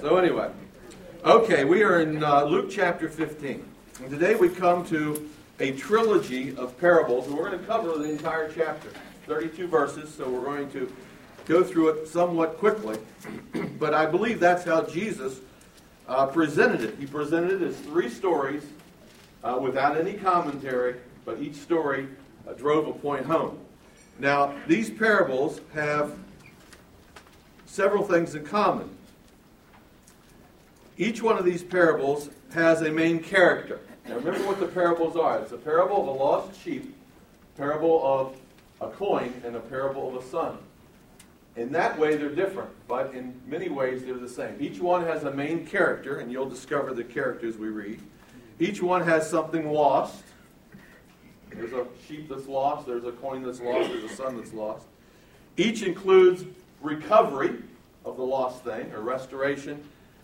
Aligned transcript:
So, 0.00 0.16
anyway, 0.16 0.50
okay, 1.26 1.64
we 1.66 1.82
are 1.82 2.00
in 2.00 2.24
uh, 2.24 2.44
Luke 2.44 2.70
chapter 2.70 3.06
15. 3.06 3.62
And 4.00 4.10
today 4.10 4.34
we 4.34 4.48
come 4.48 4.82
to 4.86 5.28
a 5.58 5.72
trilogy 5.72 6.56
of 6.56 6.78
parables, 6.80 7.26
and 7.26 7.36
we're 7.36 7.50
going 7.50 7.60
to 7.60 7.66
cover 7.66 7.98
the 7.98 8.04
entire 8.04 8.50
chapter 8.50 8.88
32 9.26 9.68
verses, 9.68 10.08
so 10.08 10.26
we're 10.26 10.40
going 10.40 10.70
to 10.70 10.90
go 11.44 11.62
through 11.62 11.90
it 11.90 12.08
somewhat 12.08 12.56
quickly. 12.56 12.96
but 13.78 13.92
I 13.92 14.06
believe 14.06 14.40
that's 14.40 14.64
how 14.64 14.84
Jesus 14.84 15.40
uh, 16.08 16.24
presented 16.24 16.80
it. 16.80 16.94
He 16.98 17.04
presented 17.04 17.60
it 17.60 17.68
as 17.68 17.76
three 17.80 18.08
stories 18.08 18.62
uh, 19.44 19.58
without 19.60 19.98
any 19.98 20.14
commentary, 20.14 20.96
but 21.26 21.42
each 21.42 21.56
story 21.56 22.08
uh, 22.48 22.54
drove 22.54 22.88
a 22.88 22.94
point 22.94 23.26
home. 23.26 23.58
Now, 24.18 24.54
these 24.66 24.88
parables 24.88 25.60
have 25.74 26.16
several 27.66 28.02
things 28.02 28.34
in 28.34 28.46
common. 28.46 28.96
Each 31.00 31.22
one 31.22 31.38
of 31.38 31.46
these 31.46 31.62
parables 31.62 32.28
has 32.52 32.82
a 32.82 32.90
main 32.90 33.20
character. 33.20 33.80
Now, 34.06 34.16
remember 34.16 34.46
what 34.46 34.60
the 34.60 34.66
parables 34.66 35.16
are 35.16 35.38
it's 35.38 35.50
a 35.50 35.56
parable 35.56 36.02
of 36.02 36.08
a 36.08 36.10
lost 36.10 36.62
sheep, 36.62 36.94
parable 37.56 38.02
of 38.04 38.36
a 38.82 38.92
coin, 38.94 39.32
and 39.42 39.56
a 39.56 39.60
parable 39.60 40.14
of 40.14 40.22
a 40.22 40.28
son. 40.28 40.58
In 41.56 41.72
that 41.72 41.98
way, 41.98 42.16
they're 42.16 42.28
different, 42.28 42.68
but 42.86 43.14
in 43.14 43.34
many 43.46 43.70
ways, 43.70 44.04
they're 44.04 44.18
the 44.18 44.28
same. 44.28 44.58
Each 44.60 44.78
one 44.78 45.06
has 45.06 45.24
a 45.24 45.32
main 45.32 45.66
character, 45.66 46.18
and 46.18 46.30
you'll 46.30 46.50
discover 46.50 46.92
the 46.92 47.04
characters 47.04 47.56
we 47.56 47.68
read. 47.68 48.02
Each 48.58 48.82
one 48.82 49.02
has 49.02 49.28
something 49.28 49.72
lost. 49.72 50.22
There's 51.50 51.72
a 51.72 51.86
sheep 52.06 52.28
that's 52.28 52.46
lost, 52.46 52.86
there's 52.86 53.04
a 53.04 53.12
coin 53.12 53.42
that's 53.42 53.60
lost, 53.60 53.88
there's 53.88 54.04
a 54.04 54.14
son 54.14 54.36
that's 54.36 54.52
lost. 54.52 54.84
Each 55.56 55.82
includes 55.82 56.44
recovery 56.82 57.54
of 58.04 58.18
the 58.18 58.22
lost 58.22 58.64
thing, 58.64 58.92
or 58.92 59.00
restoration. 59.00 59.82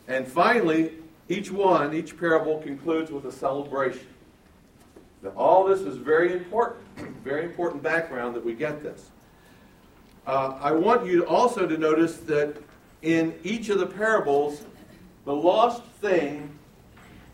And 0.09 0.27
finally, 0.27 0.93
each 1.29 1.51
one, 1.51 1.95
each 1.95 2.19
parable 2.19 2.59
concludes 2.59 3.11
with 3.11 3.25
a 3.25 3.33
celebration. 3.33 4.07
Now, 5.23 5.31
all 5.31 5.65
this 5.65 5.81
is 5.81 5.97
very 5.97 6.33
important, 6.33 6.85
very 7.25 7.45
important 7.45 7.83
background 7.83 8.37
that 8.37 8.45
we 8.45 8.55
get 8.55 8.83
this. 8.83 9.11
Uh, 10.27 10.59
I 10.61 10.73
want 10.73 11.07
you 11.07 11.25
also 11.27 11.67
to 11.67 11.77
notice 11.77 12.19
that 12.19 12.57
in 13.03 13.35
each 13.43 13.69
of 13.69 13.79
the 13.79 13.87
parables, 13.87 14.65
the 15.25 15.35
lost 15.35 15.83
thing 16.01 16.57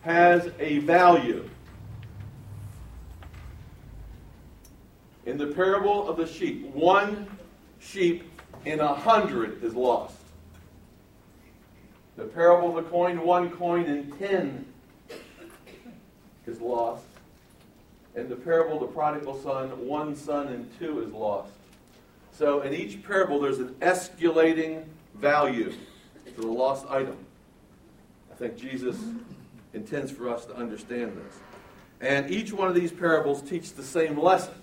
has 0.02 0.50
a 0.58 0.78
value. 0.78 1.48
In 5.26 5.38
the 5.38 5.46
parable 5.46 6.08
of 6.08 6.16
the 6.16 6.26
sheep, 6.26 6.66
one 6.74 7.26
sheep 7.78 8.28
in 8.64 8.80
a 8.80 8.94
hundred 8.94 9.62
is 9.62 9.74
lost. 9.74 10.16
The 12.16 12.24
parable 12.24 12.76
of 12.76 12.84
the 12.84 12.90
coin, 12.90 13.22
one 13.22 13.50
coin 13.50 13.86
in 13.86 14.12
ten 14.18 14.66
is 16.46 16.60
lost. 16.60 17.04
And 18.14 18.28
the 18.28 18.36
parable 18.36 18.74
of 18.74 18.80
the 18.80 18.94
prodigal 18.94 19.40
son, 19.40 19.68
one 19.86 20.14
son 20.14 20.48
in 20.48 20.68
two 20.78 21.00
is 21.00 21.12
lost. 21.12 21.52
So 22.32 22.60
in 22.60 22.74
each 22.74 23.02
parable, 23.02 23.40
there's 23.40 23.58
an 23.58 23.74
escalating 23.80 24.84
value 25.14 25.72
to 26.34 26.40
the 26.40 26.46
lost 26.46 26.86
item. 26.90 27.16
I 28.30 28.34
think 28.34 28.56
Jesus 28.56 28.96
intends 29.72 30.10
for 30.10 30.28
us 30.28 30.44
to 30.46 30.54
understand 30.54 31.16
this. 31.16 31.38
And 32.00 32.30
each 32.30 32.52
one 32.52 32.68
of 32.68 32.74
these 32.74 32.92
parables 32.92 33.42
teach 33.42 33.72
the 33.72 33.82
same 33.82 34.18
lesson. 34.18 34.54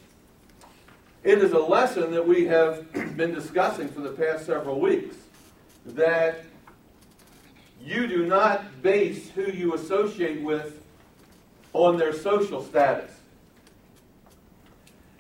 It 1.24 1.40
is 1.40 1.52
a 1.54 1.60
lesson 1.60 2.12
that 2.12 2.28
we 2.28 2.46
have 2.46 2.92
been 3.18 3.34
discussing 3.34 3.88
for 3.90 4.02
the 4.02 4.12
past 4.12 4.46
several 4.46 4.80
weeks 4.80 5.16
that 5.86 6.44
you 7.90 8.08
do 8.08 8.26
not 8.26 8.84
base 8.84 9.30
who 9.32 9.52
you 9.52 9.74
associate 9.74 10.42
with 10.42 10.84
on 11.74 11.98
their 11.98 12.14
social 12.14 12.64
status. 12.64 13.12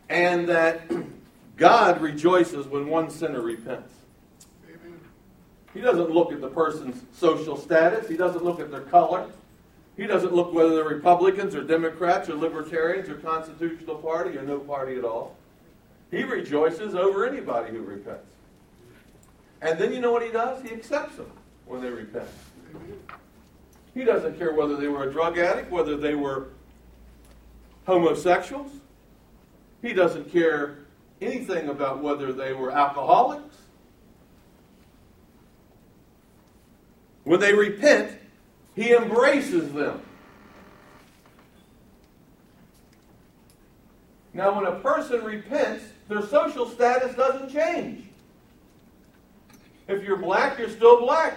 And 0.08 0.48
that 0.50 0.82
God 1.58 2.00
rejoices 2.00 2.68
when 2.68 2.88
one 2.88 3.10
sinner 3.10 3.42
repents. 3.42 3.94
He 5.74 5.82
doesn't 5.82 6.12
look 6.12 6.32
at 6.32 6.42
the 6.42 6.48
person's 6.48 7.04
social 7.14 7.58
status, 7.58 8.08
he 8.08 8.18
doesn't 8.18 8.44
look 8.44 8.60
at 8.60 8.72
their 8.72 8.82
color. 8.82 9.28
He 9.98 10.08
doesn't 10.08 10.34
look 10.34 10.54
whether 10.54 10.76
they're 10.76 10.86
Republicans 10.86 11.56
or 11.56 11.62
Democrats 11.62 12.30
or 12.30 12.36
Libertarians 12.36 13.10
or 13.10 13.16
Constitutional 13.16 13.96
Party 13.96 14.38
or 14.38 14.44
no 14.44 14.58
party 14.58 14.96
at 14.96 15.04
all. 15.04 15.36
He 16.10 16.24
rejoices 16.24 16.96
over 16.96 17.28
anybody 17.28 17.72
who 17.72 17.82
repents. 17.82 18.24
And 19.62 19.78
then 19.78 19.92
you 19.92 20.00
know 20.00 20.14
what 20.14 20.24
he 20.24 20.32
does? 20.32 20.64
He 20.64 20.72
accepts 20.72 21.18
them 21.18 21.30
when 21.66 21.82
they 21.82 21.90
repent. 21.90 22.30
He 23.94 24.04
doesn't 24.04 24.38
care 24.38 24.54
whether 24.54 24.76
they 24.78 24.88
were 24.88 25.04
a 25.04 25.12
drug 25.12 25.38
addict, 25.38 25.72
whether 25.72 25.98
they 25.98 26.16
were 26.16 26.50
homosexuals. 27.86 28.72
He 29.82 29.94
doesn't 29.94 30.32
care 30.32 30.80
anything 31.22 31.70
about 31.70 32.02
whether 32.02 32.32
they 32.32 32.54
were 32.54 32.72
alcoholics. 32.72 33.56
When 37.24 37.40
they 37.40 37.54
repent, 37.54 38.18
he 38.76 38.94
embraces 38.94 39.72
them. 39.74 40.02
Now, 44.34 44.56
when 44.56 44.66
a 44.66 44.80
person 44.80 45.24
repents, 45.24 45.84
their 46.08 46.22
social 46.22 46.70
status 46.70 47.16
doesn't 47.16 47.52
change. 47.52 48.06
If 49.88 50.04
you're 50.04 50.18
black, 50.18 50.60
you're 50.60 50.70
still 50.70 51.02
black. 51.02 51.36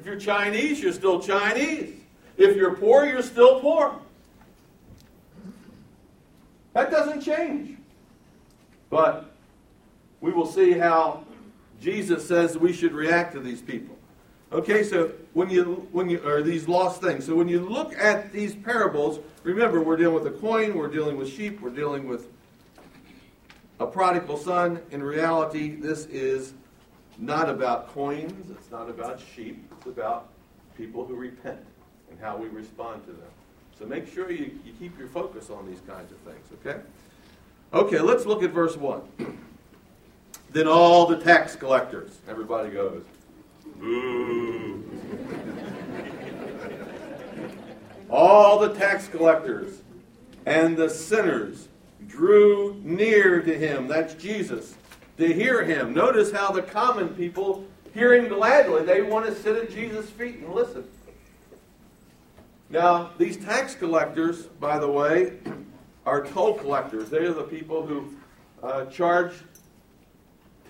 If 0.00 0.06
you're 0.06 0.16
Chinese, 0.16 0.80
you're 0.80 0.94
still 0.94 1.20
Chinese. 1.20 1.92
If 2.38 2.56
you're 2.56 2.74
poor, 2.74 3.04
you're 3.04 3.22
still 3.22 3.60
poor. 3.60 3.94
That 6.72 6.90
doesn't 6.90 7.20
change. 7.20 7.76
But 8.88 9.30
we 10.22 10.32
will 10.32 10.46
see 10.46 10.72
how 10.72 11.24
Jesus 11.82 12.26
says 12.26 12.56
we 12.56 12.72
should 12.72 12.94
react 12.94 13.34
to 13.34 13.40
these 13.40 13.60
people. 13.60 13.94
Okay, 14.52 14.84
so 14.84 15.12
when 15.34 15.50
you 15.50 15.86
when 15.92 16.08
you 16.08 16.18
or 16.26 16.40
these 16.40 16.66
lost 16.66 17.02
things. 17.02 17.26
So 17.26 17.34
when 17.34 17.48
you 17.48 17.60
look 17.60 17.92
at 17.94 18.32
these 18.32 18.54
parables, 18.54 19.20
remember 19.42 19.82
we're 19.82 19.98
dealing 19.98 20.14
with 20.14 20.26
a 20.26 20.38
coin, 20.38 20.74
we're 20.78 20.88
dealing 20.88 21.18
with 21.18 21.28
sheep, 21.28 21.60
we're 21.60 21.68
dealing 21.68 22.08
with 22.08 22.26
a 23.78 23.86
prodigal 23.86 24.38
son. 24.38 24.80
In 24.92 25.02
reality, 25.02 25.76
this 25.76 26.06
is 26.06 26.54
not 27.18 27.50
about 27.50 27.92
coins, 27.92 28.50
it's 28.50 28.70
not 28.70 28.88
about 28.88 29.20
sheep, 29.36 29.69
it's 29.80 29.86
about 29.86 30.28
people 30.76 31.06
who 31.06 31.14
repent 31.14 31.64
and 32.10 32.20
how 32.20 32.36
we 32.36 32.48
respond 32.48 33.02
to 33.06 33.12
them. 33.12 33.30
So 33.78 33.86
make 33.86 34.12
sure 34.12 34.30
you, 34.30 34.50
you 34.62 34.74
keep 34.78 34.98
your 34.98 35.08
focus 35.08 35.48
on 35.48 35.66
these 35.66 35.80
kinds 35.86 36.12
of 36.12 36.18
things, 36.18 36.46
okay? 36.60 36.80
Okay, 37.72 37.98
let's 37.98 38.26
look 38.26 38.42
at 38.42 38.50
verse 38.50 38.76
1. 38.76 39.00
then 40.52 40.68
all 40.68 41.06
the 41.06 41.16
tax 41.16 41.56
collectors, 41.56 42.18
everybody 42.28 42.68
goes, 42.68 43.02
Boo. 43.76 44.84
all 48.10 48.58
the 48.58 48.74
tax 48.74 49.08
collectors 49.08 49.80
and 50.44 50.76
the 50.76 50.90
sinners 50.90 51.68
drew 52.06 52.78
near 52.84 53.40
to 53.40 53.58
him, 53.58 53.88
that's 53.88 54.12
Jesus, 54.12 54.74
to 55.16 55.32
hear 55.32 55.64
him. 55.64 55.94
Notice 55.94 56.30
how 56.30 56.50
the 56.50 56.60
common 56.60 57.14
people 57.14 57.64
hear 57.94 58.14
him 58.14 58.28
gladly. 58.28 58.84
They 58.84 59.02
want 59.02 59.26
to 59.26 59.34
sit 59.34 59.56
at 59.56 59.70
Jesus' 59.70 60.10
feet 60.10 60.36
and 60.36 60.52
listen. 60.52 60.84
Now, 62.68 63.10
these 63.18 63.36
tax 63.36 63.74
collectors, 63.74 64.42
by 64.42 64.78
the 64.78 64.90
way, 64.90 65.32
are 66.06 66.24
toll 66.24 66.54
collectors. 66.54 67.10
They 67.10 67.18
are 67.18 67.32
the 67.32 67.42
people 67.42 67.84
who 67.84 68.14
uh, 68.62 68.86
charge 68.86 69.32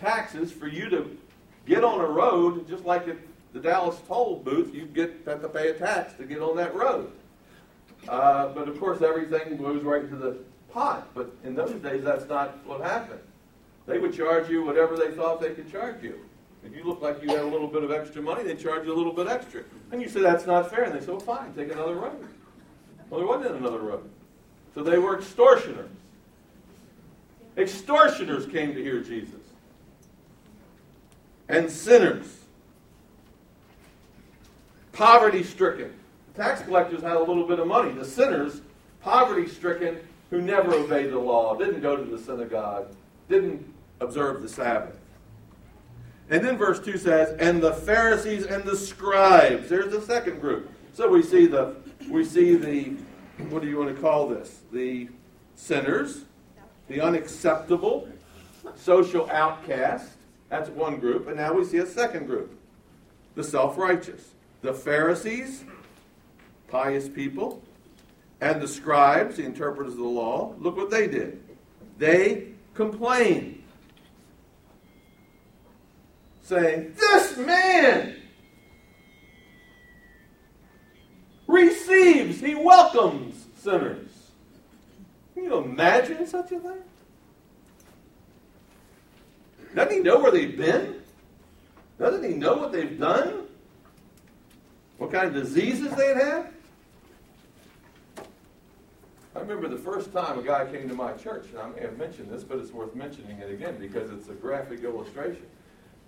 taxes 0.00 0.50
for 0.50 0.66
you 0.66 0.88
to 0.88 1.16
get 1.66 1.84
on 1.84 2.00
a 2.00 2.06
road, 2.06 2.66
just 2.68 2.84
like 2.84 3.06
at 3.06 3.16
the 3.52 3.60
Dallas 3.60 4.00
toll 4.06 4.36
booth, 4.36 4.74
you 4.74 4.86
get 4.86 5.22
have 5.26 5.42
to 5.42 5.48
pay 5.48 5.68
a 5.68 5.74
tax 5.74 6.14
to 6.14 6.24
get 6.24 6.40
on 6.40 6.56
that 6.56 6.74
road. 6.74 7.12
Uh, 8.08 8.48
but 8.48 8.68
of 8.68 8.78
course, 8.80 9.02
everything 9.02 9.56
goes 9.56 9.82
right 9.82 10.02
into 10.02 10.16
the 10.16 10.38
pot. 10.72 11.08
But 11.14 11.30
in 11.44 11.54
those 11.54 11.74
days, 11.82 12.04
that's 12.04 12.28
not 12.28 12.64
what 12.66 12.80
happened. 12.80 13.20
They 13.86 13.98
would 13.98 14.14
charge 14.14 14.48
you 14.48 14.64
whatever 14.64 14.96
they 14.96 15.10
thought 15.10 15.40
they 15.40 15.50
could 15.50 15.70
charge 15.70 16.02
you. 16.02 16.20
If 16.64 16.76
you 16.76 16.84
look 16.84 17.00
like 17.00 17.22
you 17.22 17.28
had 17.30 17.40
a 17.40 17.46
little 17.46 17.68
bit 17.68 17.82
of 17.82 17.90
extra 17.90 18.20
money, 18.20 18.42
they'd 18.42 18.58
charge 18.58 18.84
you 18.86 18.92
a 18.92 18.96
little 18.96 19.12
bit 19.12 19.26
extra. 19.26 19.62
And 19.92 20.02
you 20.02 20.08
say, 20.08 20.20
that's 20.20 20.46
not 20.46 20.70
fair. 20.70 20.84
And 20.84 20.94
they 20.94 21.00
say, 21.00 21.10
well, 21.10 21.20
fine, 21.20 21.52
take 21.54 21.72
another 21.72 21.94
road. 21.94 22.28
Well, 23.08 23.20
there 23.20 23.28
wasn't 23.28 23.56
another 23.56 23.78
road. 23.78 24.08
So 24.74 24.82
they 24.82 24.98
were 24.98 25.18
extortioners. 25.18 25.90
Extortioners 27.56 28.46
came 28.46 28.74
to 28.74 28.82
hear 28.82 29.00
Jesus. 29.00 29.40
And 31.48 31.70
sinners. 31.70 32.26
Poverty 34.92 35.42
stricken. 35.42 35.92
Tax 36.36 36.62
collectors 36.62 37.02
had 37.02 37.16
a 37.16 37.22
little 37.22 37.46
bit 37.46 37.58
of 37.58 37.66
money. 37.66 37.92
The 37.92 38.04
sinners, 38.04 38.60
poverty 39.02 39.48
stricken, 39.48 39.98
who 40.30 40.40
never 40.40 40.72
obeyed 40.74 41.10
the 41.10 41.18
law, 41.18 41.56
didn't 41.56 41.80
go 41.80 41.96
to 41.96 42.04
the 42.04 42.18
synagogue, 42.18 42.86
didn't 43.28 43.66
observe 44.00 44.42
the 44.42 44.48
Sabbath. 44.48 44.99
And 46.30 46.44
then 46.44 46.56
verse 46.56 46.78
2 46.78 46.96
says, 46.96 47.36
and 47.40 47.60
the 47.60 47.72
Pharisees 47.72 48.46
and 48.46 48.64
the 48.64 48.76
scribes. 48.76 49.68
There's 49.68 49.92
the 49.92 50.00
second 50.00 50.40
group. 50.40 50.70
So 50.92 51.08
we 51.08 51.22
see 51.22 51.46
the 51.46 51.76
we 52.08 52.24
see 52.24 52.54
the 52.54 52.96
what 53.48 53.62
do 53.62 53.68
you 53.68 53.78
want 53.78 53.94
to 53.94 54.00
call 54.00 54.28
this? 54.28 54.60
The 54.72 55.08
sinners, 55.56 56.24
the 56.88 57.00
unacceptable, 57.00 58.08
social 58.76 59.28
outcast. 59.30 60.10
That's 60.48 60.68
one 60.70 60.98
group. 60.98 61.28
And 61.28 61.36
now 61.36 61.52
we 61.52 61.64
see 61.64 61.78
a 61.78 61.86
second 61.86 62.26
group. 62.26 62.56
The 63.34 63.44
self-righteous. 63.44 64.30
The 64.62 64.74
Pharisees, 64.74 65.64
pious 66.68 67.08
people, 67.08 67.62
and 68.40 68.60
the 68.60 68.68
scribes, 68.68 69.36
the 69.36 69.44
interpreters 69.44 69.92
of 69.92 69.98
the 69.98 70.04
law, 70.04 70.54
look 70.58 70.76
what 70.76 70.90
they 70.90 71.06
did. 71.06 71.42
They 71.98 72.48
complained, 72.74 73.59
saying, 76.50 76.94
This 76.98 77.36
man 77.38 78.16
receives, 81.46 82.40
he 82.40 82.54
welcomes 82.54 83.46
sinners. 83.56 84.08
Can 85.34 85.44
you 85.44 85.56
imagine 85.58 86.26
such 86.26 86.52
a 86.52 86.58
thing? 86.58 86.82
Doesn't 89.74 89.92
he 89.92 90.00
know 90.00 90.18
where 90.18 90.32
they've 90.32 90.56
been? 90.56 90.96
Doesn't 91.98 92.24
he 92.24 92.36
know 92.36 92.56
what 92.56 92.72
they've 92.72 92.98
done? 92.98 93.46
What 94.98 95.12
kind 95.12 95.28
of 95.28 95.34
diseases 95.34 95.94
they'd 95.94 96.16
had? 96.16 96.52
I 99.36 99.38
remember 99.38 99.68
the 99.68 99.78
first 99.78 100.12
time 100.12 100.38
a 100.38 100.42
guy 100.42 100.66
came 100.66 100.88
to 100.88 100.94
my 100.94 101.12
church, 101.12 101.46
and 101.50 101.58
I 101.58 101.68
may 101.68 101.82
have 101.82 101.96
mentioned 101.96 102.30
this, 102.30 102.42
but 102.42 102.58
it's 102.58 102.72
worth 102.72 102.96
mentioning 102.96 103.38
it 103.38 103.50
again 103.50 103.76
because 103.78 104.10
it's 104.10 104.28
a 104.28 104.34
graphic 104.34 104.82
illustration. 104.82 105.46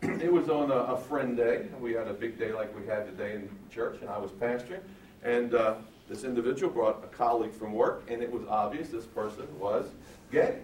It 0.03 0.33
was 0.33 0.49
on 0.49 0.71
a, 0.71 0.75
a, 0.75 0.97
friend 0.97 1.37
day. 1.37 1.67
We 1.81 1.93
had 1.93 2.09
a 2.09 2.13
big 2.13 2.39
day 2.39 2.53
like 2.53 2.77
we 2.79 2.87
had 2.87 3.07
today 3.07 3.37
in 3.37 3.49
church, 3.73 4.01
and 4.01 4.11
I 4.11 4.19
was 4.19 4.33
pastoring. 4.33 4.81
And 5.23 5.55
uh, 5.55 5.77
this 6.09 6.25
individual 6.25 6.73
brought 6.73 7.05
a 7.05 7.07
colleague 7.07 7.53
from 7.53 7.73
work, 7.73 8.03
and 8.09 8.21
it 8.21 8.31
was 8.31 8.43
obvious 8.49 8.89
this 8.89 9.07
person 9.07 9.47
was 9.61 9.87
gay. 10.33 10.59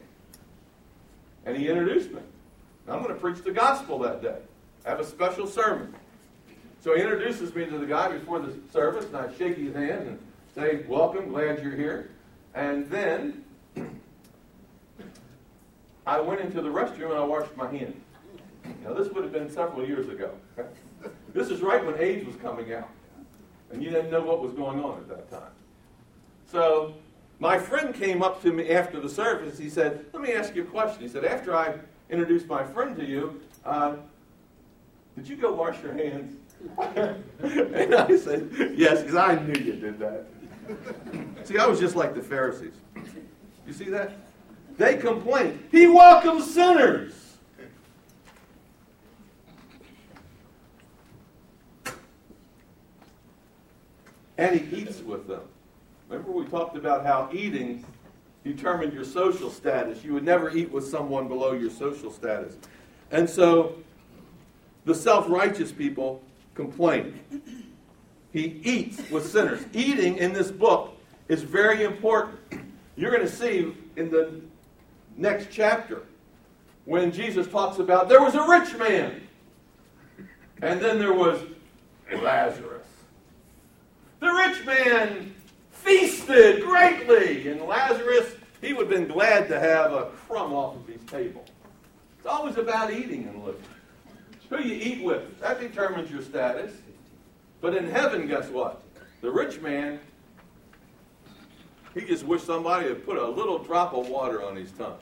And 1.47 1.57
he 1.57 1.69
introduced 1.69 2.11
me. 2.11 2.21
I'm 2.89 3.03
going 3.03 3.15
to 3.15 3.21
preach 3.21 3.45
the 3.45 3.53
gospel 3.53 3.99
that 4.01 4.23
day. 4.23 4.39
I 4.85 4.91
have 4.91 5.01
a 5.01 5.07
special 5.07 5.47
sermon. 5.47 5.95
So 6.81 6.97
he 6.97 7.03
introduces 7.03 7.55
me 7.55 7.67
to 7.67 7.79
the 7.79 7.87
guy 7.87 8.09
before 8.09 8.41
the 8.41 8.55
service, 8.73 9.05
and 9.07 9.17
I 9.17 9.33
shake 9.35 9.57
his 9.57 9.75
hand 9.75 10.09
and 10.09 10.19
say, 10.55 10.85
Welcome, 10.89 11.29
glad 11.29 11.63
you're 11.63 11.77
here. 11.77 12.11
And 12.55 12.89
then 12.91 13.45
I 16.07 16.21
went 16.21 16.41
into 16.41 16.61
the 16.61 16.71
restroom 16.71 17.11
and 17.11 17.19
I 17.19 17.25
washed 17.25 17.57
my 17.57 17.71
hands. 17.71 18.03
Now, 18.85 18.95
this 18.95 19.09
would 19.13 19.25
have 19.25 19.33
been 19.33 19.51
several 19.51 19.87
years 19.87 20.09
ago. 20.09 20.31
This 21.35 21.51
is 21.51 21.61
right 21.61 21.85
when 21.85 21.99
AIDS 21.99 22.27
was 22.27 22.37
coming 22.37 22.73
out. 22.73 22.89
And 23.71 23.83
you 23.83 23.91
didn't 23.91 24.11
know 24.11 24.23
what 24.23 24.41
was 24.41 24.53
going 24.53 24.81
on 24.81 24.99
at 24.99 25.09
that 25.09 25.31
time. 25.31 25.53
So, 26.51 26.95
my 27.39 27.59
friend 27.59 27.95
came 27.95 28.23
up 28.23 28.43
to 28.43 28.53
me 28.53 28.71
after 28.71 28.99
the 28.99 29.09
service. 29.09 29.59
He 29.59 29.69
said, 29.69 30.07
Let 30.13 30.23
me 30.23 30.33
ask 30.33 30.55
you 30.55 30.63
a 30.63 30.67
question. 30.67 31.03
He 31.03 31.09
said, 31.09 31.25
After 31.25 31.55
I 31.55 31.75
introduced 32.11 32.47
my 32.47 32.65
friend 32.65 32.97
to 32.97 33.05
you, 33.05 33.41
uh, 33.65 33.97
did 35.17 35.29
you 35.29 35.37
go 35.37 35.53
wash 35.53 35.83
your 35.83 35.93
hands? 35.93 36.37
and 37.43 37.95
I 37.95 38.17
said, 38.17 38.51
Yes, 38.75 39.03
because 39.03 39.17
I 39.17 39.35
knew 39.41 39.61
you 39.61 39.75
did 39.75 39.99
that. 39.99 40.27
See, 41.45 41.59
I 41.59 41.67
was 41.67 41.79
just 41.79 41.95
like 41.95 42.15
the 42.15 42.23
Pharisees. 42.23 42.75
You 43.67 43.73
see 43.73 43.91
that? 43.91 44.13
They 44.77 44.97
complained. 44.97 45.69
He 45.71 45.87
welcomes 45.87 46.53
sinners. 46.53 47.28
And 54.39 54.59
he 54.59 54.79
eats 54.79 55.01
with 55.01 55.27
them. 55.27 55.43
Remember, 56.09 56.33
we 56.33 56.47
talked 56.47 56.77
about 56.77 57.05
how 57.05 57.29
eating 57.33 57.85
determined 58.45 58.93
your 58.95 59.05
social 59.05 59.51
status. 59.51 60.03
You 60.03 60.15
would 60.15 60.25
never 60.25 60.57
eat 60.57 60.71
with 60.71 60.87
someone 60.87 61.29
below 61.29 61.53
your 61.53 61.71
social 61.71 62.11
status. 62.11 62.57
And 63.11 63.29
so 63.29 63.75
the 64.85 64.95
self 64.95 65.29
righteous 65.29 65.73
people 65.73 66.23
complain. 66.55 67.21
He 68.33 68.61
eats 68.63 69.11
with 69.11 69.31
sinners. 69.31 69.65
Eating 69.73 70.17
in 70.17 70.33
this 70.33 70.51
book 70.51 70.97
is 71.29 71.43
very 71.43 71.85
important. 71.85 72.39
You're 72.97 73.11
going 73.11 73.27
to 73.27 73.33
see 73.33 73.73
in 73.97 74.11
the 74.11 74.41
next 75.17 75.49
chapter 75.51 76.03
when 76.85 77.13
Jesus 77.13 77.47
talks 77.47 77.79
about 77.79 78.09
there 78.09 78.23
was 78.23 78.35
a 78.35 78.49
rich 78.49 78.77
man 78.77 79.21
and 80.63 80.81
then 80.81 80.99
there 80.99 81.13
was 81.13 81.41
Lazarus. 82.23 82.88
The 84.21 84.29
rich 84.29 84.65
man 84.65 85.35
feasted 85.71 86.63
greatly, 86.63 87.49
and 87.49 87.63
Lazarus, 87.63 88.35
he 88.61 88.73
would 88.73 88.91
have 88.91 89.01
been 89.01 89.09
glad 89.09 89.49
to 89.49 89.61
have 89.61 89.93
a 89.93 90.07
crumb 90.27 90.53
off 90.53 90.77
of 90.77 90.87
his 90.87 91.03
table. 91.05 91.45
It's 92.19 92.27
always 92.27 92.57
about 92.57 92.93
eating 92.93 93.29
and 93.29 93.45
living. 93.45 93.63
Who 94.51 94.61
you 94.61 94.75
eat 94.75 95.05
with, 95.05 95.39
that 95.41 95.61
determines 95.61 96.11
your 96.11 96.23
status. 96.23 96.73
But 97.61 97.77
in 97.77 97.89
heaven, 97.91 98.27
guess 98.27 98.49
what? 98.49 98.83
The 99.21 99.31
rich 99.31 99.61
man, 99.61 100.01
he 101.95 102.01
just 102.03 102.25
wished 102.25 102.47
somebody 102.47 102.89
had 102.89 103.05
put 103.05 103.19
a 103.19 103.27
little 103.27 103.59
drop 103.59 103.95
of 103.95 104.09
water 104.09 104.43
on 104.43 104.57
his 104.57 104.73
tongue. 104.73 104.99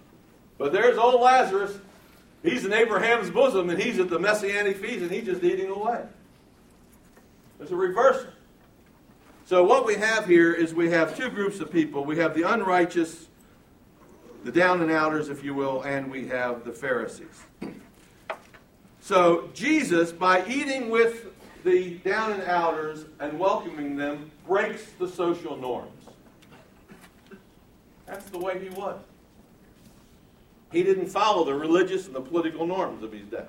But 0.59 0.73
there's 0.73 0.99
old 0.99 1.21
Lazarus. 1.21 1.79
He's 2.43 2.65
in 2.65 2.73
Abraham's 2.73 3.31
bosom, 3.31 3.71
and 3.71 3.81
he's 3.81 3.99
at 3.99 4.09
the 4.11 4.19
messianic 4.19 4.77
feast, 4.79 5.03
and 5.03 5.11
he's 5.11 5.25
just 5.25 5.43
eating 5.43 5.71
away. 5.71 6.05
There's 7.59 7.73
a 7.73 7.77
reversal. 7.77 8.31
So 9.47 9.63
what 9.63 9.87
we 9.87 9.95
have 9.95 10.27
here 10.27 10.53
is 10.53 10.75
we 10.75 10.91
have 10.91 11.17
two 11.17 11.31
groups 11.31 11.61
of 11.61 11.71
people. 11.71 12.05
We 12.05 12.19
have 12.19 12.35
the 12.35 12.43
unrighteous, 12.43 13.29
the 14.43 14.51
down 14.51 14.83
and 14.83 14.91
outers, 14.91 15.29
if 15.29 15.45
you 15.45 15.55
will, 15.55 15.83
and 15.83 16.11
we 16.11 16.27
have 16.27 16.65
the 16.65 16.73
Pharisees. 16.73 17.45
So 18.99 19.49
Jesus, 19.55 20.11
by 20.11 20.45
eating 20.49 20.91
with 20.91 21.27
the 21.63 21.91
down 21.99 22.33
and 22.33 22.43
outers 22.43 23.05
and 23.21 23.39
welcoming 23.39 23.95
them, 23.95 24.33
breaks 24.49 24.83
the 24.99 25.07
social 25.07 25.57
norms. 25.57 25.93
That's 28.07 28.29
the 28.31 28.39
way 28.39 28.59
he 28.59 28.71
was. 28.71 28.99
He 30.73 30.83
didn't 30.83 31.07
follow 31.07 31.45
the 31.45 31.55
religious 31.55 32.07
and 32.07 32.17
the 32.17 32.21
political 32.21 32.67
norms 32.67 33.05
of 33.05 33.13
his 33.13 33.29
day. 33.29 33.45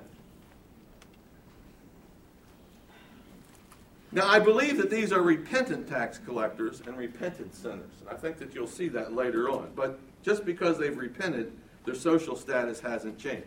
Now, 4.10 4.26
I 4.26 4.38
believe 4.38 4.78
that 4.78 4.90
these 4.90 5.12
are 5.12 5.20
repentant 5.20 5.86
tax 5.86 6.18
collectors 6.18 6.80
and 6.86 6.96
repentant 6.96 7.54
sinners. 7.54 7.92
And 8.00 8.08
I 8.08 8.14
think 8.14 8.38
that 8.38 8.54
you'll 8.54 8.66
see 8.66 8.88
that 8.88 9.12
later 9.12 9.50
on. 9.50 9.70
But 9.76 9.98
just 10.22 10.46
because 10.46 10.78
they've 10.78 10.96
repented, 10.96 11.52
their 11.84 11.94
social 11.94 12.34
status 12.34 12.80
hasn't 12.80 13.18
changed. 13.18 13.46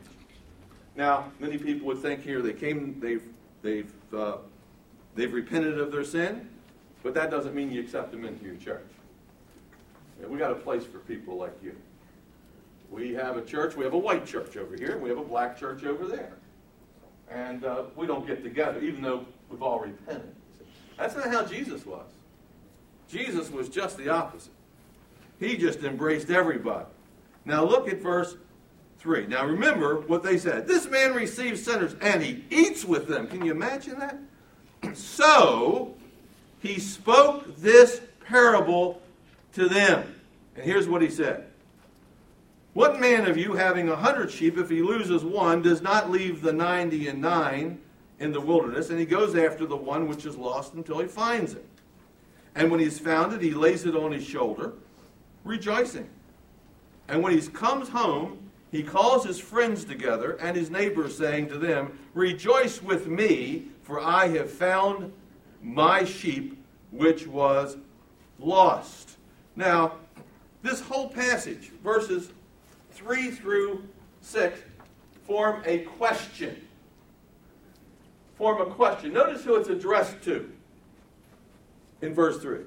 Now, 0.96 1.32
many 1.40 1.58
people 1.58 1.88
would 1.88 2.00
think 2.00 2.24
here 2.24 2.42
they 2.42 2.54
came, 2.54 3.00
they've, 3.00 3.24
they've, 3.62 3.92
uh, 4.16 4.38
they've 5.16 5.34
repented 5.34 5.80
of 5.80 5.92
their 5.92 6.04
sin, 6.04 6.48
but 7.02 7.14
that 7.16 7.32
doesn't 7.32 7.56
mean 7.56 7.72
you 7.72 7.82
accept 7.82 8.12
them 8.12 8.26
into 8.26 8.46
your 8.46 8.56
church. 8.56 8.86
Yeah, 10.20 10.28
we 10.28 10.38
got 10.38 10.52
a 10.52 10.56
place 10.56 10.84
for 10.86 11.00
people 11.00 11.38
like 11.38 11.58
you. 11.64 11.76
We 12.92 13.14
have 13.14 13.38
a 13.38 13.42
church, 13.42 13.76
we 13.76 13.86
have 13.86 13.94
a 13.94 13.98
white 13.98 14.26
church 14.26 14.58
over 14.58 14.76
here, 14.76 14.98
we 14.98 15.10
have 15.10 15.18
a 15.18 15.24
black 15.24 15.58
church 15.58 15.86
over 15.86 16.06
there. 16.06 16.34
And 17.30 17.64
uh, 17.64 17.84
we 17.96 18.06
don't 18.06 18.28
get 18.28 18.44
together, 18.44 18.82
even 18.82 19.02
though 19.02 19.26
we've 19.50 19.64
all 19.64 19.80
repented. 19.80 20.36
That's 21.02 21.16
not 21.16 21.32
how 21.32 21.44
Jesus 21.44 21.84
was. 21.84 22.06
Jesus 23.10 23.50
was 23.50 23.70
just 23.70 23.98
the 23.98 24.10
opposite. 24.10 24.54
He 25.40 25.58
just 25.58 25.80
embraced 25.80 26.30
everybody. 26.30 26.86
Now 27.44 27.66
look 27.66 27.90
at 27.90 28.04
verse 28.04 28.36
3. 29.00 29.26
Now 29.26 29.48
remember 29.48 30.02
what 30.02 30.22
they 30.22 30.38
said. 30.38 30.68
This 30.68 30.88
man 30.88 31.16
receives 31.16 31.64
sinners 31.64 31.96
and 32.02 32.22
he 32.22 32.46
eats 32.52 32.86
with 32.86 33.08
them. 33.08 33.26
Can 33.26 33.44
you 33.44 33.52
imagine 33.52 33.98
that? 34.00 34.18
So 34.96 35.96
he 36.60 36.80
spoke 36.80 37.58
this 37.58 38.02
parable 38.26 39.02
to 39.54 39.68
them. 39.68 40.16
And 40.56 40.64
here's 40.64 40.88
what 40.88 41.02
he 41.02 41.10
said 41.10 41.48
What 42.74 43.00
man 43.00 43.28
of 43.28 43.38
you, 43.38 43.54
having 43.54 43.90
a 43.90 43.96
hundred 43.96 44.30
sheep, 44.30 44.58
if 44.58 44.70
he 44.70 44.84
loses 44.84 45.24
one, 45.24 45.64
does 45.64 45.82
not 45.82 46.12
leave 46.12 46.42
the 46.44 46.54
ninety 46.54 47.08
and 47.08 47.22
nine 47.22 47.80
in 48.22 48.32
the 48.32 48.40
wilderness, 48.40 48.92
and 48.92 49.00
he 49.00 49.06
goes 49.06 49.36
after 49.36 49.66
the 49.66 49.76
one 49.76 50.08
which 50.08 50.26
is 50.28 50.38
lost 50.38 50.76
until 50.76 51.00
he 51.00 51.08
finds 51.08 51.54
it. 51.54 51.66
And 52.54 52.70
when 52.70 52.80
he's 52.80 53.00
found 53.00 53.34
it, 53.34 53.42
he 53.42 53.52
lays 53.52 53.86
it 53.86 53.96
on 53.96 54.12
his 54.12 54.24
shoulder, 54.24 54.74
rejoicing. 55.44 56.08
And 57.08 57.24
when 57.24 57.38
he 57.38 57.46
comes 57.48 57.90
home, 57.90 58.38
he 58.72 58.84
calls 58.84 59.26
his 59.26 59.40
friends 59.40 59.84
together 59.84 60.34
and 60.34 60.56
his 60.56 60.70
neighbors, 60.70 61.18
saying 61.18 61.50
to 61.50 61.58
them, 61.58 61.98
Rejoice 62.14 62.82
with 62.82 63.08
me, 63.08 63.66
for 63.82 64.00
I 64.00 64.28
have 64.30 64.52
found 64.52 65.12
my 65.64 66.06
sheep 66.06 66.64
which 66.92 67.26
was 67.26 67.78
lost. 68.38 69.18
Now, 69.56 69.96
this 70.62 70.80
whole 70.80 71.10
passage, 71.10 71.72
verses 71.84 72.32
3 72.92 73.32
through 73.32 73.84
6, 74.22 74.60
form 75.26 75.64
a 75.66 75.80
question. 75.80 76.68
Form 78.42 78.60
a 78.60 78.74
question. 78.74 79.14
Notice 79.14 79.44
who 79.44 79.54
it's 79.54 79.70
addressed 79.70 80.20
to 80.24 80.52
in 82.02 82.12
verse 82.12 82.42
3. 82.42 82.62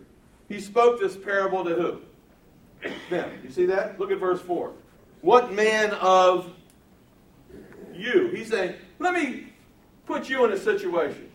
He 0.48 0.60
spoke 0.60 1.00
this 1.00 1.16
parable 1.16 1.64
to 1.64 1.74
who? 1.74 2.88
Them. 3.10 3.40
You 3.42 3.50
see 3.50 3.66
that? 3.66 3.98
Look 3.98 4.12
at 4.12 4.20
verse 4.20 4.40
4. 4.40 4.70
What 5.22 5.52
man 5.52 5.90
of 5.94 6.48
you? 7.92 8.28
He's 8.28 8.50
saying, 8.50 8.76
let 9.00 9.14
me 9.14 9.48
put 10.06 10.28
you 10.28 10.44
in 10.44 10.52
a 10.52 10.56
situation. 10.56 11.28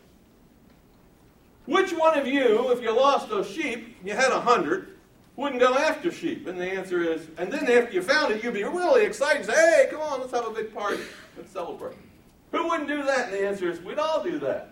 Which 1.66 1.92
one 1.92 2.18
of 2.18 2.26
you, 2.26 2.72
if 2.72 2.82
you 2.82 2.96
lost 2.96 3.30
a 3.34 3.44
sheep, 3.44 3.98
you 4.06 4.14
had 4.14 4.32
a 4.32 4.40
hundred, 4.40 4.96
wouldn't 5.36 5.60
go 5.60 5.76
after 5.76 6.14
sheep? 6.14 6.48
And 6.48 6.58
the 6.58 6.66
answer 6.66 7.04
is, 7.04 7.28
and 7.38 7.52
then 7.52 7.70
after 7.70 7.92
you 7.92 8.02
found 8.02 8.32
it, 8.32 8.42
you'd 8.42 8.54
be 8.54 8.64
really 8.64 9.04
excited 9.04 9.42
and 9.42 9.46
say, 9.48 9.54
hey, 9.54 9.88
come 9.92 10.00
on, 10.00 10.22
let's 10.22 10.32
have 10.32 10.48
a 10.48 10.52
big 10.52 10.74
party. 10.74 11.02
Let's 11.36 11.52
celebrate. 11.52 11.98
Who 12.52 12.68
wouldn't 12.68 12.88
do 12.88 13.04
that? 13.04 13.26
And 13.26 13.34
the 13.34 13.48
answer 13.48 13.70
is, 13.70 13.80
we'd 13.82 14.00
all 14.00 14.24
do 14.24 14.40
that. 14.40 14.70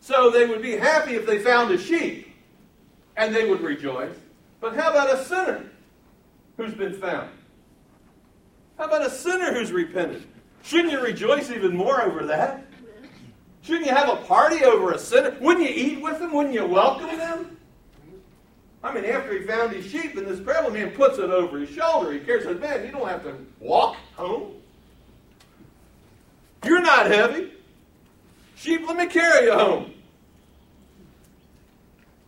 So 0.00 0.30
they 0.30 0.46
would 0.46 0.62
be 0.62 0.76
happy 0.76 1.14
if 1.14 1.26
they 1.26 1.38
found 1.38 1.70
a 1.70 1.78
sheep, 1.78 2.34
and 3.16 3.34
they 3.34 3.48
would 3.48 3.60
rejoice. 3.60 4.16
But 4.60 4.74
how 4.74 4.90
about 4.90 5.12
a 5.12 5.24
sinner 5.24 5.64
who's 6.56 6.74
been 6.74 6.94
found? 6.94 7.30
How 8.78 8.84
about 8.84 9.06
a 9.06 9.10
sinner 9.10 9.52
who's 9.52 9.70
repented? 9.70 10.24
Shouldn't 10.62 10.92
you 10.92 11.00
rejoice 11.00 11.50
even 11.50 11.76
more 11.76 12.00
over 12.00 12.24
that? 12.26 12.64
Shouldn't 13.62 13.86
you 13.86 13.94
have 13.94 14.08
a 14.08 14.16
party 14.24 14.64
over 14.64 14.92
a 14.92 14.98
sinner? 14.98 15.36
Wouldn't 15.40 15.68
you 15.68 15.74
eat 15.74 16.00
with 16.00 16.18
them? 16.20 16.32
Wouldn't 16.32 16.54
you 16.54 16.64
welcome 16.64 17.16
them? 17.18 17.57
I 18.82 18.94
mean, 18.94 19.04
after 19.04 19.36
he 19.36 19.44
found 19.44 19.72
his 19.72 19.86
sheep, 19.86 20.16
and 20.16 20.26
this 20.26 20.40
parable 20.40 20.70
man 20.70 20.90
puts 20.90 21.18
it 21.18 21.30
over 21.30 21.58
his 21.58 21.70
shoulder. 21.70 22.12
He 22.12 22.18
it, 22.18 22.60
man, 22.60 22.84
you 22.86 22.92
don't 22.92 23.08
have 23.08 23.24
to 23.24 23.34
walk 23.58 23.96
home. 24.14 24.54
You're 26.64 26.82
not 26.82 27.06
heavy. 27.06 27.52
Sheep, 28.56 28.86
let 28.86 28.96
me 28.96 29.06
carry 29.06 29.46
you 29.46 29.52
home. 29.52 29.94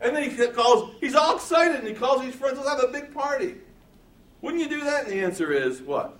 And 0.00 0.16
then 0.16 0.30
he 0.30 0.46
calls, 0.48 0.94
he's 1.00 1.14
all 1.14 1.36
excited 1.36 1.76
and 1.76 1.86
he 1.86 1.94
calls 1.94 2.22
his 2.22 2.34
friends, 2.34 2.58
let's 2.58 2.68
have 2.68 2.82
a 2.82 2.92
big 2.92 3.12
party. 3.12 3.56
Wouldn't 4.40 4.62
you 4.62 4.68
do 4.68 4.84
that? 4.84 5.04
And 5.04 5.12
the 5.12 5.20
answer 5.20 5.52
is 5.52 5.82
what? 5.82 6.18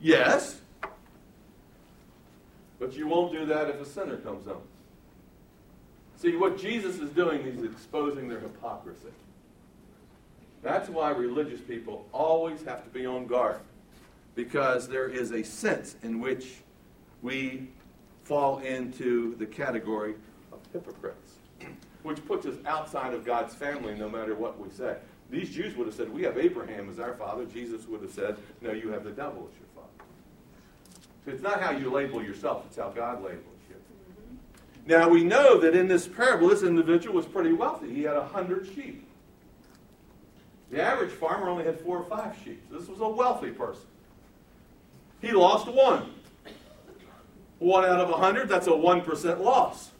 Yes. 0.00 0.60
But 2.80 2.94
you 2.96 3.06
won't 3.06 3.32
do 3.32 3.46
that 3.46 3.68
if 3.68 3.80
a 3.80 3.84
sinner 3.84 4.16
comes 4.16 4.46
home. 4.46 4.62
See, 6.16 6.36
what 6.36 6.58
Jesus 6.58 6.98
is 6.98 7.10
doing, 7.10 7.44
he's 7.44 7.62
exposing 7.62 8.28
their 8.28 8.40
hypocrisy. 8.40 9.08
That's 10.62 10.88
why 10.88 11.10
religious 11.10 11.60
people 11.60 12.06
always 12.12 12.62
have 12.64 12.84
to 12.84 12.90
be 12.90 13.06
on 13.06 13.26
guard. 13.26 13.60
Because 14.34 14.88
there 14.88 15.08
is 15.08 15.32
a 15.32 15.42
sense 15.42 15.96
in 16.02 16.20
which 16.20 16.56
we 17.22 17.68
fall 18.24 18.58
into 18.58 19.34
the 19.36 19.46
category 19.46 20.14
of 20.52 20.60
hypocrites, 20.72 21.34
which 22.02 22.24
puts 22.26 22.46
us 22.46 22.56
outside 22.66 23.14
of 23.14 23.24
God's 23.24 23.54
family 23.54 23.94
no 23.94 24.08
matter 24.08 24.34
what 24.34 24.58
we 24.58 24.70
say. 24.70 24.96
These 25.30 25.50
Jews 25.50 25.76
would 25.76 25.86
have 25.86 25.96
said, 25.96 26.12
We 26.12 26.22
have 26.22 26.38
Abraham 26.38 26.90
as 26.90 26.98
our 26.98 27.14
father. 27.14 27.44
Jesus 27.44 27.86
would 27.86 28.02
have 28.02 28.12
said, 28.12 28.36
No, 28.60 28.72
you 28.72 28.90
have 28.90 29.04
the 29.04 29.10
devil 29.10 29.48
as 29.50 29.58
your 29.58 29.68
father. 29.74 30.04
So 31.24 31.30
it's 31.32 31.42
not 31.42 31.60
how 31.60 31.70
you 31.72 31.90
label 31.90 32.22
yourself, 32.22 32.64
it's 32.66 32.76
how 32.76 32.90
God 32.90 33.22
labels 33.22 33.44
you. 33.68 33.76
Mm-hmm. 33.76 34.90
Now 34.90 35.08
we 35.08 35.24
know 35.24 35.58
that 35.58 35.74
in 35.74 35.88
this 35.88 36.08
parable, 36.08 36.48
this 36.48 36.62
individual 36.62 37.14
was 37.14 37.26
pretty 37.26 37.52
wealthy. 37.52 37.94
He 37.94 38.02
had 38.02 38.16
a 38.16 38.24
hundred 38.24 38.66
sheep. 38.74 39.06
The 40.70 40.80
average 40.80 41.10
farmer 41.10 41.48
only 41.48 41.64
had 41.64 41.80
four 41.80 41.98
or 41.98 42.04
five 42.04 42.36
sheep. 42.44 42.62
This 42.70 42.88
was 42.88 43.00
a 43.00 43.08
wealthy 43.08 43.50
person. 43.50 43.82
He 45.20 45.32
lost 45.32 45.66
one. 45.66 46.14
One 47.58 47.84
out 47.84 48.00
of 48.00 48.08
a 48.08 48.16
hundred, 48.16 48.48
that's 48.48 48.68
a 48.68 48.70
1% 48.70 49.40
loss. 49.40 49.90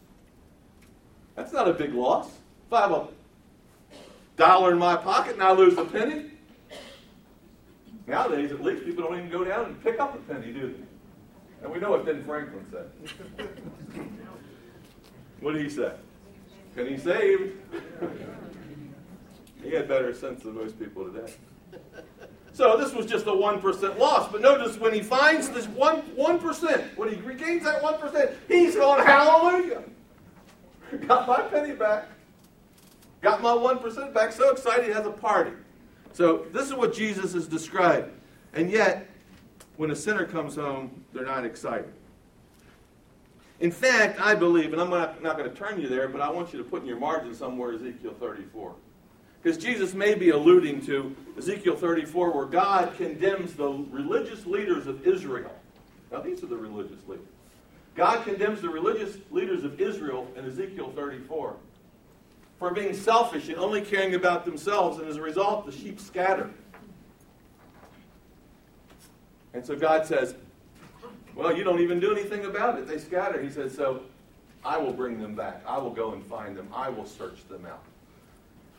That's 1.34 1.52
not 1.52 1.68
a 1.68 1.72
big 1.72 1.92
loss. 1.92 2.28
If 2.66 2.72
I 2.72 2.80
have 2.82 2.92
a 2.92 3.08
dollar 4.36 4.72
in 4.72 4.78
my 4.78 4.96
pocket 4.96 5.34
and 5.34 5.42
I 5.42 5.52
lose 5.52 5.76
a 5.76 5.84
penny, 5.84 6.30
nowadays 8.06 8.52
at 8.52 8.62
least 8.62 8.84
people 8.84 9.04
don't 9.04 9.18
even 9.18 9.30
go 9.30 9.44
down 9.44 9.66
and 9.66 9.82
pick 9.82 10.00
up 10.00 10.14
a 10.14 10.18
penny, 10.32 10.52
do 10.52 10.68
they? 10.72 11.64
And 11.64 11.72
we 11.72 11.78
know 11.78 11.90
what 11.90 12.06
Ben 12.06 12.24
Franklin 12.24 12.64
said. 12.70 12.90
what 15.40 15.52
did 15.52 15.62
he 15.62 15.68
say? 15.68 15.92
Penny 16.74 16.96
saved. 16.96 17.58
he 19.62 19.72
had 19.72 19.88
better 19.88 20.14
sense 20.14 20.42
than 20.42 20.54
most 20.54 20.78
people 20.78 21.10
today. 21.10 21.32
So 22.52 22.76
this 22.76 22.92
was 22.92 23.06
just 23.06 23.26
a 23.26 23.30
1% 23.30 23.98
loss. 23.98 24.30
But 24.30 24.40
notice 24.40 24.76
when 24.76 24.92
he 24.92 25.00
finds 25.00 25.48
this 25.48 25.66
1, 25.68 26.02
1%, 26.02 26.96
when 26.96 27.08
he 27.08 27.20
regains 27.20 27.64
that 27.64 27.82
1%, 27.82 28.34
he's 28.48 28.74
going, 28.74 29.04
hallelujah. 29.04 29.84
Got 31.06 31.28
my 31.28 31.40
penny 31.42 31.74
back. 31.74 32.08
Got 33.20 33.42
my 33.42 33.50
1% 33.50 34.12
back. 34.12 34.32
So 34.32 34.50
excited 34.50 34.86
he 34.86 34.92
has 34.92 35.06
a 35.06 35.10
party. 35.10 35.52
So 36.12 36.46
this 36.52 36.66
is 36.66 36.74
what 36.74 36.92
Jesus 36.92 37.34
is 37.34 37.46
describing. 37.46 38.12
And 38.52 38.70
yet, 38.70 39.08
when 39.76 39.90
a 39.90 39.96
sinner 39.96 40.26
comes 40.26 40.56
home, 40.56 41.04
they're 41.12 41.24
not 41.24 41.44
excited. 41.44 41.92
In 43.60 43.70
fact, 43.70 44.20
I 44.20 44.34
believe, 44.34 44.72
and 44.72 44.80
I'm 44.80 44.90
not, 44.90 45.22
not 45.22 45.36
going 45.36 45.48
to 45.48 45.54
turn 45.54 45.80
you 45.80 45.88
there, 45.88 46.08
but 46.08 46.20
I 46.20 46.30
want 46.30 46.52
you 46.52 46.58
to 46.58 46.64
put 46.64 46.82
in 46.82 46.88
your 46.88 46.98
margin 46.98 47.34
somewhere 47.34 47.74
Ezekiel 47.74 48.14
34. 48.18 48.74
Because 49.42 49.56
Jesus 49.56 49.94
may 49.94 50.14
be 50.14 50.30
alluding 50.30 50.84
to 50.86 51.14
Ezekiel 51.38 51.76
34, 51.76 52.32
where 52.32 52.44
God 52.44 52.94
condemns 52.96 53.54
the 53.54 53.68
religious 53.90 54.44
leaders 54.44 54.86
of 54.86 55.06
Israel. 55.06 55.52
Now, 56.12 56.20
these 56.20 56.42
are 56.42 56.46
the 56.46 56.56
religious 56.56 57.06
leaders. 57.08 57.26
God 57.94 58.24
condemns 58.24 58.60
the 58.60 58.68
religious 58.68 59.16
leaders 59.30 59.64
of 59.64 59.80
Israel 59.80 60.28
in 60.36 60.44
Ezekiel 60.44 60.92
34 60.94 61.56
for 62.58 62.70
being 62.70 62.94
selfish 62.94 63.48
and 63.48 63.56
only 63.56 63.80
caring 63.80 64.14
about 64.14 64.44
themselves, 64.44 64.98
and 64.98 65.08
as 65.08 65.16
a 65.16 65.22
result, 65.22 65.64
the 65.64 65.72
sheep 65.72 65.98
scatter. 65.98 66.50
And 69.54 69.64
so 69.64 69.74
God 69.74 70.06
says, 70.06 70.34
Well, 71.34 71.56
you 71.56 71.64
don't 71.64 71.80
even 71.80 71.98
do 71.98 72.12
anything 72.12 72.44
about 72.44 72.78
it. 72.78 72.86
They 72.86 72.98
scatter. 72.98 73.42
He 73.42 73.50
says, 73.50 73.74
So 73.74 74.02
I 74.64 74.76
will 74.76 74.92
bring 74.92 75.20
them 75.20 75.34
back. 75.34 75.62
I 75.66 75.78
will 75.78 75.90
go 75.90 76.12
and 76.12 76.24
find 76.24 76.54
them. 76.54 76.68
I 76.72 76.90
will 76.90 77.06
search 77.06 77.48
them 77.48 77.64
out. 77.66 77.82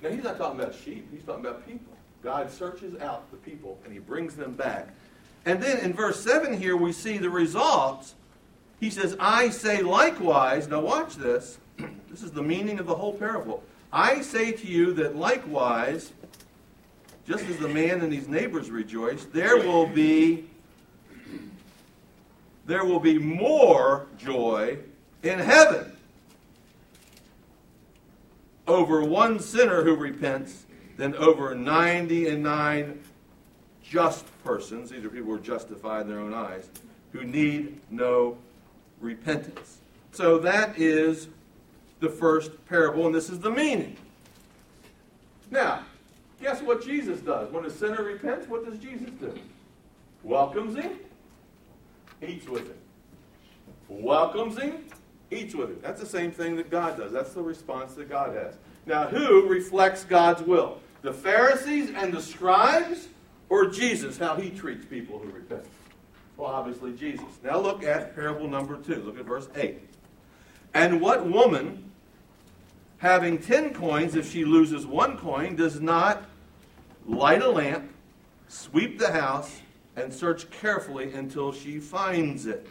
Now, 0.01 0.09
he's 0.09 0.23
not 0.23 0.37
talking 0.37 0.59
about 0.59 0.73
sheep, 0.73 1.07
he's 1.11 1.23
talking 1.23 1.45
about 1.45 1.65
people. 1.67 1.93
God 2.23 2.51
searches 2.51 2.99
out 3.01 3.29
the 3.31 3.37
people 3.37 3.79
and 3.83 3.93
he 3.93 3.99
brings 3.99 4.35
them 4.35 4.53
back. 4.53 4.89
And 5.45 5.61
then 5.61 5.79
in 5.79 5.93
verse 5.93 6.23
7 6.23 6.59
here, 6.59 6.77
we 6.77 6.91
see 6.91 7.17
the 7.17 7.29
results. 7.29 8.13
He 8.79 8.89
says, 8.89 9.15
I 9.19 9.49
say 9.49 9.81
likewise, 9.81 10.67
now 10.67 10.81
watch 10.81 11.15
this. 11.15 11.57
this 12.09 12.21
is 12.21 12.31
the 12.31 12.43
meaning 12.43 12.79
of 12.79 12.85
the 12.85 12.95
whole 12.95 13.13
parable. 13.13 13.63
I 13.91 14.21
say 14.21 14.51
to 14.51 14.67
you 14.67 14.93
that 14.93 15.15
likewise, 15.15 16.11
just 17.27 17.45
as 17.45 17.57
the 17.57 17.67
man 17.67 18.01
and 18.01 18.13
his 18.13 18.27
neighbors 18.27 18.69
rejoice, 18.69 19.25
there 19.25 19.57
will 19.57 19.87
be 19.87 20.45
there 22.67 22.85
will 22.85 22.99
be 22.99 23.17
more 23.17 24.05
joy 24.17 24.77
in 25.23 25.39
heaven 25.39 25.91
over 28.71 29.03
one 29.03 29.39
sinner 29.39 29.83
who 29.83 29.95
repents 29.95 30.65
than 30.97 31.13
over 31.15 31.53
99 31.53 33.03
just 33.83 34.25
persons, 34.43 34.89
these 34.89 35.03
are 35.03 35.09
people 35.09 35.27
who 35.27 35.35
are 35.35 35.39
justified 35.39 36.03
in 36.03 36.07
their 36.07 36.19
own 36.19 36.33
eyes, 36.33 36.69
who 37.11 37.23
need 37.23 37.79
no 37.89 38.37
repentance. 39.01 39.79
So 40.13 40.37
that 40.39 40.79
is 40.79 41.27
the 41.99 42.09
first 42.09 42.51
parable, 42.67 43.05
and 43.05 43.13
this 43.13 43.29
is 43.29 43.39
the 43.39 43.51
meaning. 43.51 43.97
Now, 45.49 45.83
guess 46.41 46.61
what 46.61 46.83
Jesus 46.83 47.19
does? 47.19 47.51
When 47.51 47.65
a 47.65 47.69
sinner 47.69 48.03
repents, 48.03 48.47
what 48.47 48.65
does 48.65 48.79
Jesus 48.79 49.09
do? 49.19 49.37
Welcomes 50.23 50.77
him, 50.77 50.91
eats 52.25 52.47
with 52.47 52.67
him. 52.67 52.77
Welcomes 53.89 54.57
him, 54.57 54.85
eats 55.31 55.55
with 55.55 55.71
it. 55.71 55.81
That's 55.81 55.99
the 55.99 56.07
same 56.07 56.31
thing 56.31 56.55
that 56.57 56.69
God 56.69 56.97
does. 56.97 57.11
That's 57.11 57.33
the 57.33 57.41
response 57.41 57.93
that 57.95 58.09
God 58.09 58.35
has. 58.35 58.55
Now, 58.85 59.07
who 59.07 59.47
reflects 59.47 60.03
God's 60.03 60.41
will? 60.43 60.79
The 61.01 61.13
Pharisees 61.13 61.91
and 61.95 62.13
the 62.13 62.21
scribes, 62.21 63.07
or 63.49 63.67
Jesus, 63.67 64.17
how 64.17 64.35
he 64.35 64.49
treats 64.49 64.85
people 64.85 65.19
who 65.19 65.29
repent? 65.29 65.65
Well, 66.37 66.49
obviously, 66.49 66.93
Jesus. 66.93 67.25
Now, 67.43 67.59
look 67.59 67.83
at 67.83 68.15
parable 68.15 68.47
number 68.47 68.77
two. 68.77 68.95
Look 69.03 69.19
at 69.19 69.25
verse 69.25 69.47
8. 69.55 69.79
And 70.73 71.01
what 71.01 71.25
woman, 71.25 71.91
having 72.97 73.37
ten 73.37 73.73
coins, 73.73 74.15
if 74.15 74.31
she 74.31 74.45
loses 74.45 74.85
one 74.85 75.17
coin, 75.17 75.55
does 75.55 75.79
not 75.81 76.23
light 77.05 77.41
a 77.41 77.49
lamp, 77.49 77.91
sweep 78.47 78.99
the 78.99 79.11
house, 79.11 79.61
and 79.95 80.13
search 80.13 80.49
carefully 80.49 81.13
until 81.13 81.51
she 81.51 81.79
finds 81.79 82.45
it? 82.45 82.67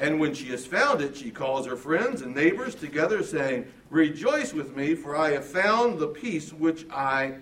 And 0.00 0.20
when 0.20 0.32
she 0.32 0.46
has 0.46 0.64
found 0.64 1.00
it, 1.00 1.16
she 1.16 1.30
calls 1.30 1.66
her 1.66 1.76
friends 1.76 2.22
and 2.22 2.34
neighbors 2.34 2.74
together, 2.74 3.22
saying, 3.22 3.66
Rejoice 3.90 4.52
with 4.52 4.76
me, 4.76 4.94
for 4.94 5.16
I 5.16 5.32
have 5.32 5.44
found 5.44 5.98
the 5.98 6.06
piece 6.06 6.52
which 6.52 6.86
I 6.90 7.36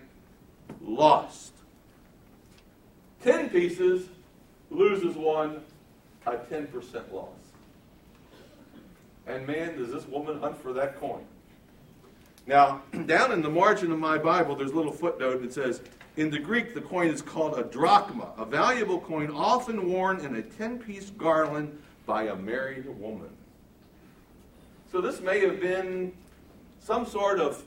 lost. 0.80 1.52
Ten 3.22 3.50
pieces, 3.50 4.08
loses 4.70 5.16
one, 5.16 5.60
a 6.26 6.36
10% 6.36 7.12
loss. 7.12 7.28
And 9.26 9.46
man, 9.46 9.76
does 9.76 9.92
this 9.92 10.06
woman 10.06 10.40
hunt 10.40 10.60
for 10.62 10.72
that 10.72 10.98
coin. 10.98 11.24
Now, 12.46 12.82
down 13.06 13.32
in 13.32 13.42
the 13.42 13.50
margin 13.50 13.92
of 13.92 13.98
my 13.98 14.18
Bible, 14.18 14.56
there's 14.56 14.70
a 14.70 14.76
little 14.76 14.92
footnote 14.92 15.42
that 15.42 15.52
says, 15.52 15.80
in 16.16 16.30
the 16.30 16.38
Greek, 16.38 16.72
the 16.72 16.80
coin 16.80 17.08
is 17.08 17.20
called 17.20 17.58
a 17.58 17.64
drachma, 17.64 18.32
a 18.38 18.44
valuable 18.46 19.00
coin 19.00 19.30
often 19.30 19.90
worn 19.90 20.20
in 20.20 20.36
a 20.36 20.42
10 20.42 20.78
piece 20.78 21.10
garland 21.10 21.78
by 22.06 22.24
a 22.24 22.36
married 22.36 22.86
woman. 22.98 23.28
So 24.90 25.00
this 25.00 25.20
may 25.20 25.40
have 25.40 25.60
been 25.60 26.12
some 26.78 27.04
sort 27.04 27.40
of 27.40 27.62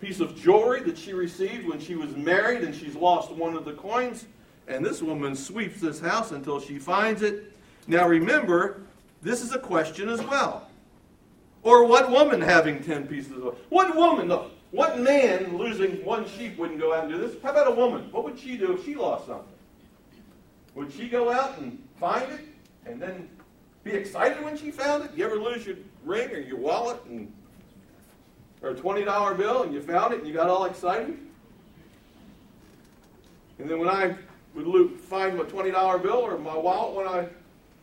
piece 0.00 0.20
of 0.20 0.36
jewelry 0.36 0.82
that 0.82 0.98
she 0.98 1.14
received 1.14 1.66
when 1.66 1.80
she 1.80 1.94
was 1.94 2.14
married 2.14 2.62
and 2.62 2.74
she's 2.74 2.94
lost 2.94 3.32
one 3.32 3.56
of 3.56 3.64
the 3.64 3.72
coins. 3.72 4.26
And 4.68 4.84
this 4.84 5.00
woman 5.00 5.34
sweeps 5.34 5.80
this 5.80 5.98
house 5.98 6.32
until 6.32 6.60
she 6.60 6.78
finds 6.78 7.22
it. 7.22 7.56
Now 7.86 8.06
remember, 8.06 8.82
this 9.22 9.42
is 9.42 9.54
a 9.54 9.58
question 9.58 10.08
as 10.08 10.22
well. 10.22 10.68
Or 11.62 11.86
what 11.86 12.10
woman 12.10 12.40
having 12.40 12.82
10 12.82 13.06
pieces 13.06 13.32
of 13.32 13.58
What 13.70 13.96
woman, 13.96 14.30
what 14.70 15.00
man 15.00 15.56
losing 15.56 16.04
one 16.04 16.28
sheep 16.28 16.58
wouldn't 16.58 16.78
go 16.78 16.92
out 16.92 17.04
and 17.04 17.12
do 17.12 17.18
this? 17.18 17.34
How 17.42 17.50
about 17.50 17.68
a 17.68 17.74
woman? 17.74 18.12
What 18.12 18.24
would 18.24 18.38
she 18.38 18.58
do 18.58 18.72
if 18.72 18.84
she 18.84 18.94
lost 18.94 19.26
something? 19.26 19.46
Would 20.74 20.92
she 20.92 21.08
go 21.08 21.32
out 21.32 21.58
and 21.58 21.82
find 21.98 22.30
it 22.30 22.40
and 22.86 23.00
then 23.00 23.28
be 23.84 23.92
excited 23.92 24.42
when 24.42 24.56
she 24.56 24.70
found 24.70 25.04
it? 25.04 25.10
You 25.14 25.24
ever 25.24 25.36
lose 25.36 25.66
your 25.66 25.76
ring 26.04 26.30
or 26.30 26.38
your 26.38 26.58
wallet 26.58 26.98
and 27.08 27.32
or 28.62 28.70
a 28.70 28.74
$20 28.74 29.36
bill 29.36 29.62
and 29.64 29.74
you 29.74 29.82
found 29.82 30.14
it 30.14 30.20
and 30.20 30.28
you 30.28 30.34
got 30.34 30.48
all 30.48 30.64
excited? 30.64 31.18
And 33.58 33.70
then 33.70 33.78
when 33.78 33.88
I 33.88 34.14
would 34.54 35.00
find 35.00 35.36
my 35.36 35.44
$20 35.44 36.02
bill 36.02 36.12
or 36.12 36.38
my 36.38 36.56
wallet 36.56 36.96
when 36.96 37.06
I 37.06 37.28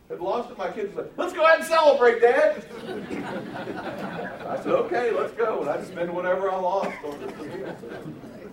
had 0.09 0.19
lost 0.19 0.51
it, 0.51 0.57
my 0.57 0.69
kids 0.71 0.93
said, 0.95 1.09
let's 1.17 1.33
go 1.33 1.43
ahead 1.45 1.59
and 1.59 1.67
celebrate, 1.67 2.21
Dad. 2.21 2.65
I 4.47 4.57
said, 4.57 4.67
okay, 4.67 5.11
let's 5.11 5.33
go. 5.33 5.61
And 5.61 5.69
I'd 5.69 5.85
spend 5.85 6.13
whatever 6.13 6.51
I 6.51 6.57
lost. 6.57 6.91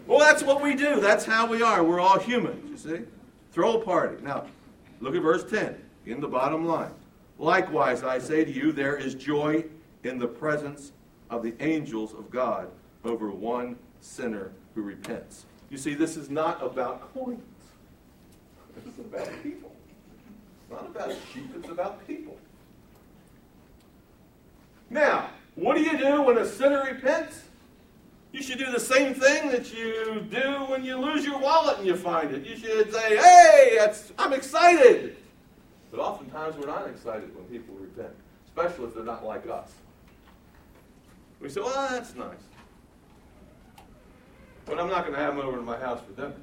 well, 0.06 0.18
that's 0.18 0.42
what 0.42 0.62
we 0.62 0.74
do. 0.74 1.00
That's 1.00 1.24
how 1.24 1.46
we 1.46 1.62
are. 1.62 1.82
We're 1.82 2.00
all 2.00 2.18
humans, 2.18 2.70
you 2.70 2.76
see. 2.76 3.02
Throw 3.52 3.80
a 3.80 3.84
party. 3.84 4.22
Now, 4.22 4.46
look 5.00 5.14
at 5.14 5.22
verse 5.22 5.44
10 5.50 5.89
in 6.06 6.20
the 6.20 6.28
bottom 6.28 6.66
line. 6.66 6.92
Likewise, 7.38 8.02
I 8.02 8.18
say 8.18 8.44
to 8.44 8.50
you, 8.50 8.72
there 8.72 8.96
is 8.96 9.14
joy 9.14 9.64
in 10.04 10.18
the 10.18 10.26
presence 10.26 10.92
of 11.30 11.42
the 11.42 11.54
angels 11.60 12.12
of 12.12 12.30
God 12.30 12.68
over 13.04 13.30
one 13.30 13.76
sinner 14.00 14.52
who 14.74 14.82
repents. 14.82 15.46
You 15.70 15.78
see, 15.78 15.94
this 15.94 16.16
is 16.16 16.30
not 16.30 16.62
about 16.62 17.12
coins. 17.14 17.40
Is 18.86 18.98
about 18.98 19.28
people. 19.42 19.74
It's 20.62 20.70
not 20.70 20.86
about 20.86 21.14
sheep, 21.32 21.50
it's 21.56 21.68
about 21.68 22.06
people. 22.06 22.36
Now, 24.88 25.30
what 25.54 25.76
do 25.76 25.82
you 25.82 25.96
do 25.98 26.22
when 26.22 26.38
a 26.38 26.46
sinner 26.46 26.84
repents? 26.84 27.42
You 28.32 28.42
should 28.42 28.58
do 28.58 28.70
the 28.70 28.80
same 28.80 29.14
thing 29.14 29.50
that 29.50 29.74
you 29.74 30.24
do 30.30 30.64
when 30.68 30.84
you 30.84 30.96
lose 30.96 31.24
your 31.24 31.38
wallet 31.38 31.78
and 31.78 31.86
you 31.86 31.96
find 31.96 32.32
it. 32.32 32.46
You 32.46 32.56
should 32.56 32.92
say, 32.92 33.16
hey, 33.16 33.92
I'm 34.18 34.32
excited. 34.32 35.16
But 35.90 36.00
oftentimes 36.00 36.56
we're 36.56 36.66
not 36.66 36.88
excited 36.88 37.34
when 37.34 37.44
people 37.46 37.74
repent, 37.74 38.14
especially 38.46 38.86
if 38.86 38.94
they're 38.94 39.04
not 39.04 39.24
like 39.24 39.48
us. 39.48 39.72
We 41.40 41.48
say, 41.48 41.60
well, 41.60 41.88
that's 41.90 42.14
nice. 42.14 42.36
But 44.66 44.78
I'm 44.78 44.88
not 44.88 45.02
going 45.02 45.14
to 45.14 45.20
have 45.20 45.36
them 45.36 45.44
over 45.44 45.56
to 45.56 45.62
my 45.62 45.78
house 45.78 46.00
for 46.06 46.12
dinner. 46.12 46.34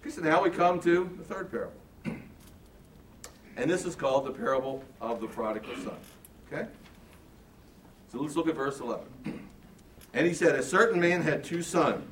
Okay, 0.00 0.10
so 0.10 0.22
now 0.22 0.42
we 0.42 0.50
come 0.50 0.80
to 0.80 1.08
the 1.16 1.22
third 1.22 1.50
parable. 1.50 1.74
And 3.56 3.70
this 3.70 3.84
is 3.84 3.94
called 3.94 4.24
the 4.24 4.32
parable 4.32 4.82
of 5.00 5.20
the 5.20 5.28
prodigal 5.28 5.76
son. 5.76 5.96
Okay? 6.50 6.66
So 8.10 8.18
let's 8.18 8.34
look 8.34 8.48
at 8.48 8.56
verse 8.56 8.80
11. 8.80 9.06
And 10.14 10.26
he 10.26 10.34
said, 10.34 10.54
A 10.54 10.62
certain 10.62 11.00
man 11.00 11.22
had 11.22 11.44
two 11.44 11.62
sons. 11.62 12.08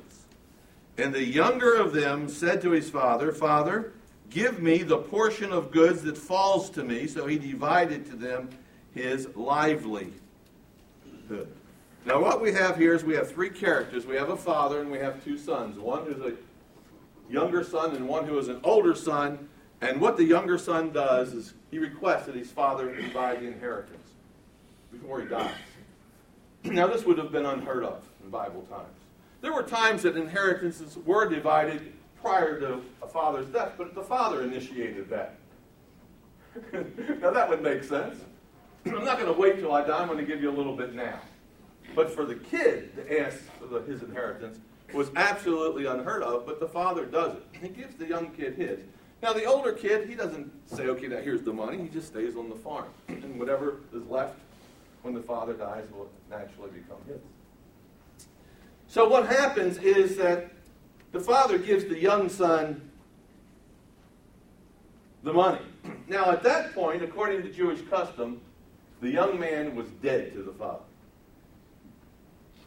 And 0.97 1.13
the 1.13 1.23
younger 1.23 1.75
of 1.75 1.93
them 1.93 2.29
said 2.29 2.61
to 2.61 2.71
his 2.71 2.89
father, 2.89 3.31
Father, 3.31 3.93
give 4.31 4.61
me 4.61 4.81
the 4.81 4.97
portion 4.97 5.51
of 5.51 5.71
goods 5.71 6.01
that 6.03 6.17
falls 6.17 6.69
to 6.71 6.83
me. 6.83 7.05
So 7.05 7.27
he 7.27 7.37
divided 7.37 8.05
to 8.07 8.15
them 8.15 8.49
his 8.95 9.27
livelihood. 9.35 10.13
Now, 12.03 12.19
what 12.19 12.41
we 12.41 12.51
have 12.53 12.77
here 12.77 12.95
is 12.95 13.03
we 13.03 13.13
have 13.13 13.29
three 13.29 13.51
characters. 13.51 14.07
We 14.07 14.15
have 14.15 14.29
a 14.29 14.37
father 14.37 14.81
and 14.81 14.89
we 14.89 14.97
have 14.97 15.23
two 15.23 15.37
sons. 15.37 15.77
One 15.77 16.05
who's 16.05 16.25
a 16.25 16.33
younger 17.31 17.63
son 17.63 17.95
and 17.95 18.07
one 18.07 18.25
who 18.25 18.39
is 18.39 18.47
an 18.47 18.59
older 18.63 18.95
son. 18.95 19.47
And 19.81 20.01
what 20.01 20.17
the 20.17 20.23
younger 20.23 20.57
son 20.57 20.91
does 20.91 21.33
is 21.33 21.53
he 21.69 21.77
requests 21.77 22.25
that 22.25 22.35
his 22.35 22.51
father 22.51 22.93
divide 22.95 23.41
the 23.41 23.47
inheritance 23.47 24.09
before 24.91 25.21
he 25.21 25.27
dies. 25.27 25.53
Now, 26.63 26.87
this 26.87 27.05
would 27.05 27.17
have 27.17 27.31
been 27.31 27.45
unheard 27.45 27.83
of 27.83 28.03
in 28.23 28.29
Bible 28.29 28.61
times. 28.69 28.87
There 29.41 29.53
were 29.53 29.63
times 29.63 30.03
that 30.03 30.15
inheritances 30.15 30.97
were 31.05 31.27
divided 31.27 31.93
prior 32.21 32.59
to 32.59 32.81
a 33.01 33.07
father's 33.07 33.47
death, 33.47 33.73
but 33.77 33.95
the 33.95 34.03
father 34.03 34.43
initiated 34.43 35.09
that. 35.09 35.35
now, 37.21 37.31
that 37.31 37.49
would 37.49 37.61
make 37.61 37.83
sense. 37.83 38.19
I'm 38.85 39.05
not 39.05 39.19
going 39.19 39.33
to 39.33 39.39
wait 39.39 39.59
till 39.59 39.73
I 39.73 39.85
die. 39.85 39.99
I'm 39.99 40.07
going 40.07 40.19
to 40.19 40.25
give 40.25 40.41
you 40.41 40.49
a 40.49 40.55
little 40.55 40.75
bit 40.75 40.93
now. 40.93 41.19
But 41.95 42.13
for 42.13 42.25
the 42.25 42.35
kid 42.35 42.95
to 42.95 43.21
ask 43.21 43.37
for 43.59 43.67
the, 43.67 43.81
his 43.81 44.01
inheritance 44.01 44.59
was 44.93 45.09
absolutely 45.15 45.85
unheard 45.85 46.23
of, 46.23 46.45
but 46.45 46.59
the 46.59 46.67
father 46.67 47.05
does 47.05 47.35
it. 47.35 47.43
He 47.61 47.69
gives 47.69 47.95
the 47.95 48.05
young 48.05 48.31
kid 48.31 48.55
his. 48.55 48.79
Now, 49.21 49.33
the 49.33 49.45
older 49.45 49.71
kid, 49.71 50.09
he 50.09 50.15
doesn't 50.15 50.51
say, 50.67 50.87
okay, 50.87 51.07
now 51.07 51.17
here's 51.17 51.43
the 51.43 51.53
money. 51.53 51.77
He 51.77 51.89
just 51.89 52.07
stays 52.07 52.35
on 52.35 52.49
the 52.49 52.55
farm. 52.55 52.87
And 53.07 53.39
whatever 53.39 53.77
is 53.93 54.05
left 54.07 54.35
when 55.03 55.13
the 55.13 55.21
father 55.21 55.53
dies 55.53 55.85
will 55.93 56.09
naturally 56.29 56.71
become 56.71 56.97
his. 57.07 57.21
So, 58.87 59.07
what 59.07 59.27
happens 59.27 59.77
is 59.77 60.17
that 60.17 60.51
the 61.11 61.19
father 61.19 61.57
gives 61.57 61.85
the 61.85 61.97
young 61.97 62.29
son 62.29 62.89
the 65.23 65.33
money. 65.33 65.61
Now, 66.07 66.29
at 66.29 66.43
that 66.43 66.73
point, 66.73 67.01
according 67.01 67.41
to 67.43 67.49
Jewish 67.49 67.79
custom, 67.89 68.41
the 68.99 69.09
young 69.09 69.39
man 69.39 69.75
was 69.75 69.87
dead 70.01 70.33
to 70.33 70.43
the 70.43 70.51
father. 70.51 70.83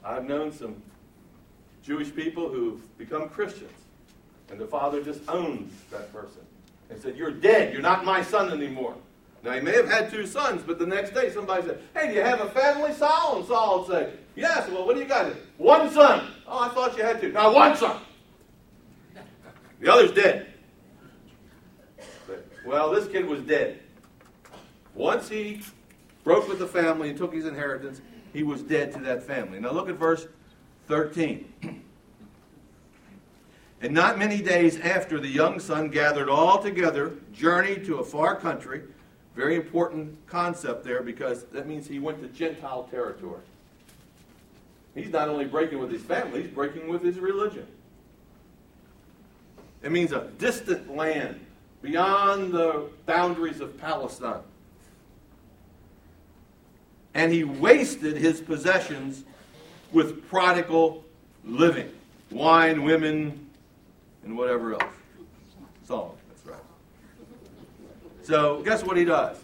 I've 0.02 0.24
known 0.24 0.50
some 0.50 0.82
Jewish 1.82 2.14
people 2.14 2.48
who've 2.48 2.96
become 2.96 3.28
Christians, 3.28 3.70
and 4.50 4.58
the 4.58 4.66
father 4.66 5.02
just 5.02 5.20
owns 5.28 5.72
that 5.90 6.10
person 6.10 6.40
and 6.88 7.00
said, 7.02 7.16
You're 7.18 7.32
dead. 7.32 7.72
You're 7.72 7.82
not 7.82 8.04
my 8.04 8.22
son 8.22 8.50
anymore. 8.50 8.94
Now, 9.42 9.52
he 9.52 9.60
may 9.60 9.72
have 9.72 9.88
had 9.88 10.10
two 10.10 10.26
sons, 10.26 10.62
but 10.66 10.78
the 10.78 10.86
next 10.86 11.12
day 11.12 11.30
somebody 11.30 11.66
said, 11.66 11.80
Hey, 11.94 12.08
do 12.08 12.14
you 12.14 12.22
have 12.22 12.40
a 12.40 12.48
family, 12.48 12.94
Saul? 12.94 13.38
And 13.38 13.46
Saul 13.46 13.80
would 13.80 13.88
say, 13.88 14.12
Yes. 14.36 14.70
Well, 14.70 14.86
what 14.86 14.94
do 14.94 15.02
you 15.02 15.06
got? 15.06 15.32
One 15.58 15.90
son. 15.90 16.28
Oh, 16.46 16.60
I 16.60 16.68
thought 16.70 16.96
you 16.96 17.04
had 17.04 17.20
two. 17.20 17.30
Now, 17.30 17.52
one 17.52 17.76
son. 17.76 18.00
The 19.80 19.92
other's 19.92 20.12
dead. 20.12 20.46
But, 22.26 22.46
well, 22.64 22.90
this 22.90 23.06
kid 23.08 23.26
was 23.26 23.42
dead. 23.42 23.80
Once 24.94 25.28
he 25.28 25.62
broke 26.22 26.48
with 26.48 26.58
the 26.58 26.66
family 26.66 27.10
and 27.10 27.18
took 27.18 27.34
his 27.34 27.44
inheritance, 27.44 28.00
he 28.32 28.42
was 28.42 28.62
dead 28.62 28.92
to 28.92 29.00
that 29.00 29.22
family. 29.22 29.60
Now 29.60 29.72
look 29.72 29.88
at 29.88 29.96
verse 29.96 30.26
13. 30.88 31.82
And 33.80 33.92
not 33.92 34.18
many 34.18 34.40
days 34.40 34.80
after 34.80 35.20
the 35.20 35.28
young 35.28 35.60
son 35.60 35.90
gathered 35.90 36.30
all 36.30 36.62
together, 36.62 37.12
journeyed 37.32 37.84
to 37.84 37.96
a 37.96 38.04
far 38.04 38.34
country. 38.34 38.82
Very 39.36 39.56
important 39.56 40.16
concept 40.26 40.84
there 40.84 41.02
because 41.02 41.44
that 41.46 41.66
means 41.66 41.86
he 41.86 41.98
went 41.98 42.22
to 42.22 42.28
Gentile 42.28 42.84
territory. 42.90 43.42
He's 44.94 45.10
not 45.10 45.28
only 45.28 45.44
breaking 45.44 45.80
with 45.80 45.90
his 45.90 46.02
family, 46.02 46.42
he's 46.42 46.50
breaking 46.50 46.88
with 46.88 47.02
his 47.02 47.18
religion. 47.18 47.66
It 49.84 49.92
means 49.92 50.10
a 50.10 50.28
distant 50.38 50.96
land 50.96 51.38
beyond 51.82 52.52
the 52.52 52.88
boundaries 53.06 53.60
of 53.60 53.78
Palestine 53.78 54.42
and 57.14 57.32
he 57.32 57.44
wasted 57.44 58.16
his 58.16 58.40
possessions 58.40 59.24
with 59.92 60.28
prodigal 60.28 61.04
living 61.44 61.90
wine, 62.30 62.82
women, 62.82 63.48
and 64.24 64.36
whatever 64.36 64.72
else. 64.72 64.82
Solomon, 65.84 66.16
that's 66.28 66.44
right. 66.44 66.58
So, 68.22 68.60
guess 68.62 68.82
what 68.82 68.96
he 68.96 69.04
does? 69.04 69.38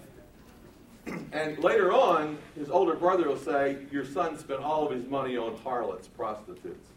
And 1.32 1.58
later 1.58 1.92
on, 1.92 2.36
his 2.56 2.68
older 2.68 2.94
brother 2.94 3.28
will 3.28 3.38
say, 3.38 3.78
Your 3.92 4.04
son 4.04 4.36
spent 4.38 4.60
all 4.60 4.84
of 4.84 4.92
his 4.92 5.06
money 5.06 5.36
on 5.36 5.56
harlots, 5.58 6.08
prostitutes. 6.08 6.88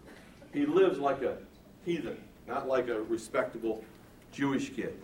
He 0.52 0.66
lives 0.66 0.98
like 0.98 1.22
a 1.22 1.38
heathen, 1.86 2.18
not 2.48 2.68
like 2.68 2.90
a 2.90 3.02
respectable 3.02 3.84
Jewish 4.32 4.74
kid. 4.74 4.98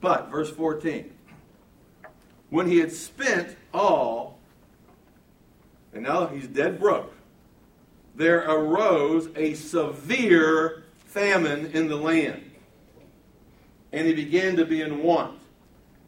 But, 0.00 0.30
verse 0.30 0.50
14 0.50 1.10
when 2.50 2.66
he 2.66 2.80
had 2.80 2.92
spent 2.92 3.56
all, 3.72 4.38
and 5.94 6.02
now 6.02 6.26
he's 6.26 6.46
dead 6.46 6.78
broke, 6.78 7.14
there 8.14 8.40
arose 8.40 9.30
a 9.36 9.54
severe 9.54 10.84
famine 11.06 11.70
in 11.72 11.88
the 11.88 11.96
land. 11.96 12.50
and 13.92 14.06
he 14.06 14.14
began 14.14 14.56
to 14.56 14.64
be 14.64 14.80
in 14.80 15.02
want. 15.02 15.38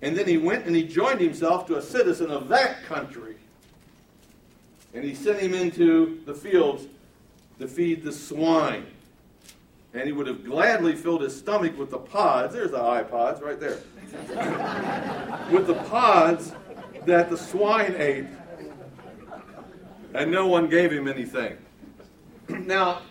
And 0.03 0.17
then 0.17 0.27
he 0.27 0.39
went 0.39 0.67
and 0.67 0.75
he 0.75 0.85
joined 0.85 1.21
himself 1.21 1.67
to 1.67 1.77
a 1.77 1.83
citizen 1.83 2.31
of 2.31 2.49
that 2.49 2.85
country. 2.85 3.37
And 4.93 5.05
he 5.05 5.15
sent 5.15 5.39
him 5.41 5.55
into 5.55 6.21
the 6.25 6.35
fields 6.35 6.87
to 7.59 7.69
feed 7.69 8.03
the 8.03 8.13
swine. 8.13 8.87
And 9.95 10.03
he 10.07 10.13
would 10.13 10.27
have 10.27 10.45
gladly 10.45 10.97
filled 10.97 11.23
his 11.23 11.37
stomach 11.37 11.79
with 11.79 11.91
the 11.91 11.99
pods. 11.99 12.53
There's 12.53 12.73
the 12.73 12.79
iPods 12.79 13.41
right 13.41 13.61
there. 13.61 13.79
with 15.53 15.69
the 15.69 15.81
pods 15.89 16.53
that 17.07 17.31
the 17.31 17.39
swine 17.39 17.95
ate. 17.97 18.27
And 20.13 20.33
no 20.33 20.49
one 20.49 20.69
gave 20.69 20.91
him 20.91 21.07
anything. 21.07 21.57
now, 22.49 23.03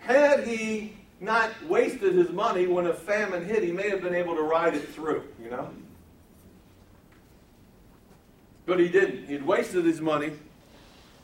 had 0.00 0.46
he 0.46 0.94
not 1.20 1.50
wasted 1.68 2.14
his 2.14 2.30
money 2.30 2.66
when 2.66 2.86
a 2.86 2.94
famine 2.94 3.44
hit, 3.44 3.62
he 3.62 3.72
may 3.72 3.88
have 3.88 4.02
been 4.02 4.14
able 4.14 4.34
to 4.34 4.42
ride 4.42 4.74
it 4.74 4.88
through, 4.88 5.22
you 5.42 5.50
know? 5.50 5.70
But 8.66 8.80
he 8.80 8.88
didn't. 8.88 9.26
He'd 9.26 9.44
wasted 9.44 9.84
his 9.84 10.00
money, 10.00 10.32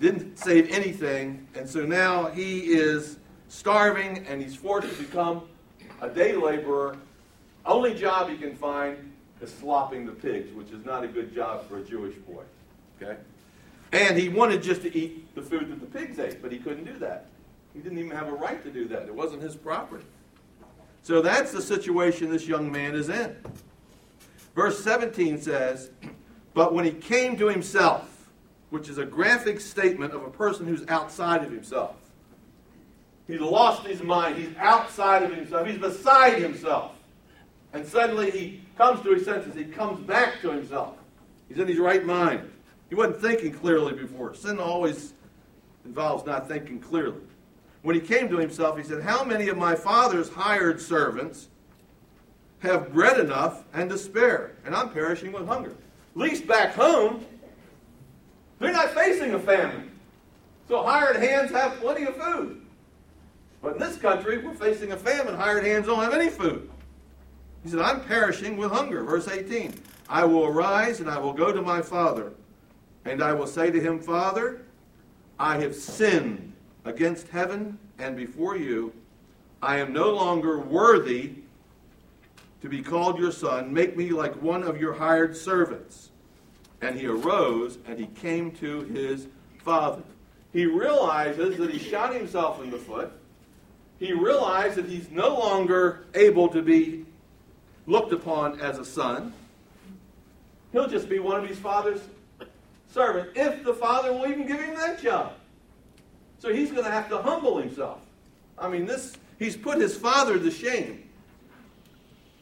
didn't 0.00 0.38
save 0.38 0.70
anything, 0.70 1.46
and 1.54 1.68
so 1.68 1.84
now 1.84 2.26
he 2.26 2.72
is 2.72 3.16
starving 3.50 4.24
and 4.28 4.40
he's 4.40 4.54
forced 4.54 4.88
to 4.88 4.94
become 5.02 5.42
a 6.00 6.08
day 6.08 6.34
laborer. 6.34 6.96
Only 7.66 7.94
job 7.94 8.30
he 8.30 8.36
can 8.38 8.56
find 8.56 9.12
is 9.42 9.52
slopping 9.52 10.06
the 10.06 10.12
pigs, 10.12 10.54
which 10.54 10.70
is 10.70 10.84
not 10.86 11.04
a 11.04 11.08
good 11.08 11.34
job 11.34 11.68
for 11.68 11.78
a 11.78 11.84
Jewish 11.84 12.14
boy. 12.16 12.42
Okay? 13.02 13.16
And 13.92 14.16
he 14.16 14.28
wanted 14.28 14.62
just 14.62 14.82
to 14.82 14.96
eat 14.96 15.34
the 15.34 15.42
food 15.42 15.68
that 15.70 15.80
the 15.80 15.98
pigs 15.98 16.18
ate, 16.18 16.40
but 16.40 16.52
he 16.52 16.58
couldn't 16.58 16.84
do 16.84 16.96
that. 16.98 17.26
He 17.74 17.80
didn't 17.80 17.98
even 17.98 18.12
have 18.12 18.28
a 18.28 18.32
right 18.32 18.62
to 18.62 18.70
do 18.70 18.86
that. 18.88 19.02
It 19.02 19.14
wasn't 19.14 19.42
his 19.42 19.56
property. 19.56 20.04
So 21.02 21.20
that's 21.20 21.50
the 21.50 21.62
situation 21.62 22.30
this 22.30 22.46
young 22.46 22.70
man 22.70 22.94
is 22.94 23.08
in. 23.08 23.36
Verse 24.54 24.82
17 24.84 25.40
says, 25.40 25.90
But 26.54 26.72
when 26.72 26.84
he 26.84 26.92
came 26.92 27.36
to 27.38 27.48
himself, 27.48 28.28
which 28.70 28.88
is 28.88 28.98
a 28.98 29.04
graphic 29.04 29.60
statement 29.60 30.12
of 30.12 30.22
a 30.22 30.30
person 30.30 30.66
who's 30.66 30.86
outside 30.88 31.42
of 31.42 31.50
himself, 31.50 31.96
he's 33.32 33.40
lost 33.40 33.86
his 33.86 34.02
mind, 34.02 34.36
he's 34.36 34.54
outside 34.58 35.22
of 35.22 35.34
himself, 35.34 35.66
he's 35.66 35.78
beside 35.78 36.40
himself. 36.40 36.92
And 37.72 37.86
suddenly 37.86 38.30
he 38.30 38.62
comes 38.76 39.02
to 39.02 39.14
his 39.14 39.24
senses, 39.24 39.54
he 39.54 39.64
comes 39.64 40.00
back 40.06 40.40
to 40.42 40.50
himself. 40.50 40.96
He's 41.48 41.58
in 41.58 41.68
his 41.68 41.78
right 41.78 42.04
mind. 42.04 42.50
He 42.88 42.94
wasn't 42.94 43.20
thinking 43.20 43.52
clearly 43.52 43.92
before. 43.92 44.34
Sin 44.34 44.58
always 44.58 45.14
involves 45.84 46.24
not 46.26 46.48
thinking 46.48 46.80
clearly. 46.80 47.20
When 47.82 47.94
he 47.94 48.00
came 48.00 48.28
to 48.28 48.36
himself, 48.36 48.76
he 48.76 48.84
said, 48.84 49.02
How 49.02 49.24
many 49.24 49.48
of 49.48 49.56
my 49.56 49.74
father's 49.74 50.28
hired 50.28 50.80
servants 50.80 51.48
have 52.60 52.92
bread 52.92 53.18
enough 53.18 53.64
and 53.72 53.88
to 53.90 53.96
spare? 53.96 54.52
And 54.64 54.74
I'm 54.74 54.90
perishing 54.90 55.32
with 55.32 55.46
hunger. 55.46 55.70
At 55.70 56.16
least 56.16 56.46
back 56.46 56.74
home, 56.74 57.24
they're 58.58 58.72
not 58.72 58.90
facing 58.90 59.34
a 59.34 59.38
famine. 59.38 59.90
So 60.68 60.82
hired 60.82 61.16
hands 61.16 61.50
have 61.52 61.80
plenty 61.80 62.04
of 62.04 62.16
food. 62.16 62.60
But 63.62 63.74
in 63.74 63.78
this 63.78 63.96
country, 63.96 64.38
we're 64.38 64.54
facing 64.54 64.92
a 64.92 64.96
famine. 64.96 65.34
Hired 65.34 65.64
hands 65.64 65.86
don't 65.86 66.02
have 66.02 66.14
any 66.14 66.30
food. 66.30 66.70
He 67.62 67.70
said, 67.70 67.80
I'm 67.80 68.00
perishing 68.02 68.56
with 68.56 68.70
hunger. 68.70 69.02
Verse 69.04 69.28
18 69.28 69.74
I 70.08 70.24
will 70.24 70.46
arise 70.46 71.00
and 71.00 71.08
I 71.08 71.18
will 71.18 71.32
go 71.32 71.52
to 71.52 71.62
my 71.62 71.82
father, 71.82 72.32
and 73.04 73.22
I 73.22 73.32
will 73.32 73.46
say 73.46 73.70
to 73.70 73.80
him, 73.80 74.00
Father, 74.00 74.62
I 75.38 75.58
have 75.58 75.74
sinned 75.74 76.52
against 76.84 77.28
heaven 77.28 77.78
and 77.98 78.16
before 78.16 78.56
you. 78.56 78.92
I 79.62 79.78
am 79.78 79.92
no 79.92 80.10
longer 80.10 80.58
worthy 80.58 81.34
to 82.62 82.68
be 82.68 82.82
called 82.82 83.18
your 83.18 83.32
son. 83.32 83.72
Make 83.72 83.96
me 83.96 84.10
like 84.10 84.40
one 84.42 84.62
of 84.62 84.80
your 84.80 84.94
hired 84.94 85.36
servants. 85.36 86.10
And 86.80 86.98
he 86.98 87.06
arose 87.06 87.78
and 87.86 87.98
he 87.98 88.06
came 88.06 88.50
to 88.52 88.80
his 88.84 89.28
father. 89.58 90.02
He 90.52 90.66
realizes 90.66 91.56
that 91.58 91.70
he 91.70 91.78
shot 91.78 92.14
himself 92.14 92.62
in 92.62 92.70
the 92.70 92.78
foot. 92.78 93.12
He 94.00 94.14
realized 94.14 94.76
that 94.76 94.86
he's 94.86 95.10
no 95.10 95.28
longer 95.28 96.06
able 96.14 96.48
to 96.48 96.62
be 96.62 97.04
looked 97.86 98.12
upon 98.12 98.58
as 98.60 98.78
a 98.78 98.84
son. 98.84 99.34
He'll 100.72 100.88
just 100.88 101.08
be 101.08 101.18
one 101.18 101.38
of 101.38 101.46
his 101.46 101.58
father's 101.58 102.00
servants 102.88 103.32
if 103.36 103.62
the 103.62 103.74
father 103.74 104.12
will 104.12 104.26
even 104.26 104.46
give 104.46 104.58
him 104.58 104.74
that 104.74 105.00
job. 105.00 105.34
So 106.38 106.52
he's 106.52 106.70
going 106.70 106.84
to 106.84 106.90
have 106.90 107.10
to 107.10 107.18
humble 107.18 107.58
himself. 107.58 108.00
I 108.58 108.68
mean, 108.68 108.86
this 108.86 109.16
he's 109.38 109.56
put 109.56 109.78
his 109.78 109.96
father 109.96 110.38
to 110.38 110.50
shame 110.50 111.08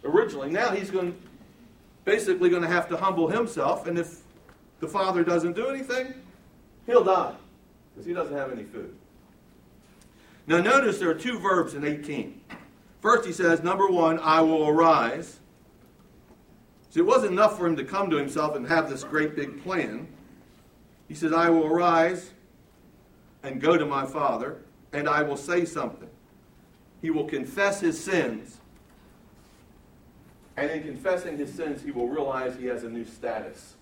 originally. 0.04 0.50
Now 0.50 0.70
he's 0.70 0.90
going 0.92 1.20
basically 2.04 2.50
going 2.50 2.62
to 2.62 2.68
have 2.68 2.88
to 2.88 2.96
humble 2.96 3.28
himself, 3.28 3.86
and 3.86 3.98
if 3.98 4.20
the 4.80 4.88
father 4.88 5.24
doesn't 5.24 5.54
do 5.54 5.68
anything, 5.68 6.14
he'll 6.86 7.04
die 7.04 7.34
because 7.92 8.06
he 8.06 8.14
doesn't 8.14 8.36
have 8.36 8.52
any 8.52 8.62
food. 8.62 8.97
Now 10.48 10.62
notice 10.62 10.98
there 10.98 11.10
are 11.10 11.14
two 11.14 11.38
verbs 11.38 11.74
in 11.74 11.84
18. 11.84 12.40
First 13.02 13.26
he 13.26 13.32
says, 13.32 13.62
number 13.62 13.86
one, 13.86 14.18
I 14.18 14.40
will 14.40 14.66
arise. 14.66 15.40
See, 16.88 17.00
it 17.00 17.06
wasn't 17.06 17.32
enough 17.32 17.58
for 17.58 17.66
him 17.66 17.76
to 17.76 17.84
come 17.84 18.08
to 18.08 18.16
himself 18.16 18.56
and 18.56 18.66
have 18.66 18.88
this 18.88 19.04
great 19.04 19.36
big 19.36 19.62
plan. 19.62 20.08
He 21.06 21.14
says, 21.14 21.34
I 21.34 21.50
will 21.50 21.66
arise 21.66 22.30
and 23.42 23.60
go 23.60 23.76
to 23.76 23.84
my 23.84 24.06
father, 24.06 24.62
and 24.94 25.06
I 25.06 25.22
will 25.22 25.36
say 25.36 25.66
something. 25.66 26.08
He 27.02 27.10
will 27.10 27.26
confess 27.26 27.80
his 27.80 28.02
sins, 28.02 28.58
and 30.56 30.70
in 30.70 30.82
confessing 30.82 31.36
his 31.36 31.52
sins, 31.52 31.82
he 31.82 31.90
will 31.90 32.08
realize 32.08 32.56
he 32.56 32.66
has 32.66 32.84
a 32.84 32.88
new 32.88 33.04
status. 33.04 33.74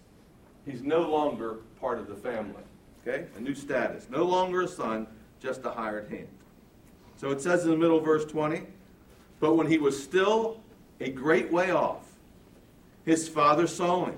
He's 0.66 0.82
no 0.82 1.08
longer 1.08 1.58
part 1.80 2.00
of 2.00 2.08
the 2.08 2.16
family. 2.16 2.62
Okay? 3.06 3.26
A 3.36 3.40
new 3.40 3.54
status. 3.54 4.08
No 4.10 4.24
longer 4.24 4.62
a 4.62 4.68
son, 4.68 5.06
just 5.40 5.64
a 5.64 5.70
hired 5.70 6.10
hand. 6.10 6.28
So 7.16 7.30
it 7.30 7.40
says 7.40 7.64
in 7.64 7.70
the 7.70 7.76
middle 7.76 7.98
of 7.98 8.04
verse 8.04 8.24
20, 8.24 8.62
but 9.40 9.54
when 9.54 9.66
he 9.66 9.78
was 9.78 10.02
still 10.02 10.60
a 11.00 11.10
great 11.10 11.50
way 11.50 11.70
off, 11.70 12.04
his 13.04 13.28
father 13.28 13.66
saw 13.66 14.06
him 14.06 14.16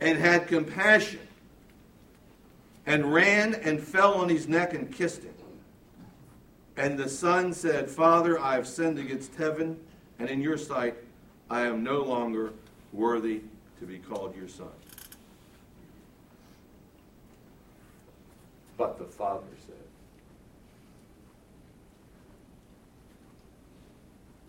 and 0.00 0.18
had 0.18 0.46
compassion 0.46 1.20
and 2.86 3.12
ran 3.12 3.54
and 3.54 3.80
fell 3.80 4.14
on 4.14 4.28
his 4.28 4.48
neck 4.48 4.72
and 4.74 4.92
kissed 4.92 5.22
him. 5.22 5.34
And 6.76 6.98
the 6.98 7.08
son 7.08 7.52
said, 7.52 7.90
Father, 7.90 8.40
I 8.40 8.54
have 8.54 8.66
sinned 8.66 8.98
against 8.98 9.34
heaven 9.34 9.78
and 10.18 10.30
in 10.30 10.40
your 10.40 10.56
sight. 10.56 10.94
I 11.50 11.62
am 11.62 11.84
no 11.84 12.02
longer 12.02 12.52
worthy 12.92 13.42
to 13.80 13.86
be 13.86 13.98
called 13.98 14.34
your 14.34 14.48
son. 14.48 14.68
But 18.80 18.96
the 18.96 19.04
father 19.04 19.44
said 19.66 19.74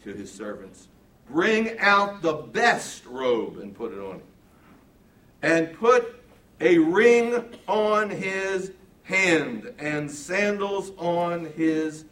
to 0.06 0.18
his 0.18 0.32
servants, 0.32 0.88
Bring 1.30 1.78
out 1.80 2.22
the 2.22 2.36
best 2.36 3.06
robe 3.06 3.58
and 3.58 3.76
put 3.76 3.92
it 3.92 4.00
on 4.00 4.16
him 4.16 4.22
and 5.42 5.74
put 5.74 6.24
a 6.62 6.78
ring 6.78 7.44
on 7.68 8.10
his 8.10 8.72
hand 9.04 9.74
and 9.78 10.10
sandals 10.10 10.94
on 10.98 11.48
his 11.48 12.06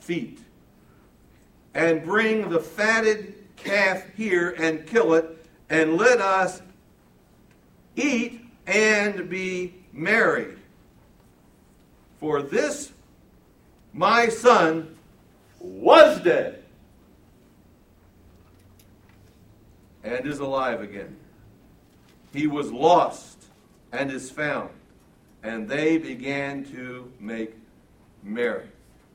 feet. 0.00 0.40
And 1.74 2.02
bring 2.02 2.48
the 2.48 2.60
fatted 2.60 3.34
calf 3.56 4.04
here 4.16 4.54
and 4.56 4.86
kill 4.86 5.12
it, 5.12 5.44
and 5.68 5.98
let 5.98 6.18
us 6.18 6.62
eat 7.94 8.40
and 8.66 9.28
be 9.28 9.74
merry. 9.92 10.54
For 12.22 12.40
this 12.40 12.92
my 13.92 14.28
son 14.28 14.96
was 15.58 16.20
dead 16.20 16.62
and 20.04 20.24
is 20.24 20.38
alive 20.38 20.82
again. 20.82 21.16
He 22.32 22.46
was 22.46 22.70
lost 22.70 23.42
and 23.90 24.08
is 24.08 24.30
found. 24.30 24.70
And 25.42 25.68
they 25.68 25.98
began 25.98 26.64
to 26.66 27.10
make 27.18 27.56
merry. 28.22 28.68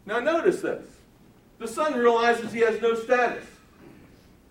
Now, 0.06 0.20
notice 0.20 0.60
this. 0.60 0.84
The 1.60 1.68
son 1.68 1.94
realizes 1.94 2.52
he 2.52 2.60
has 2.60 2.82
no 2.82 2.94
status. 2.94 3.46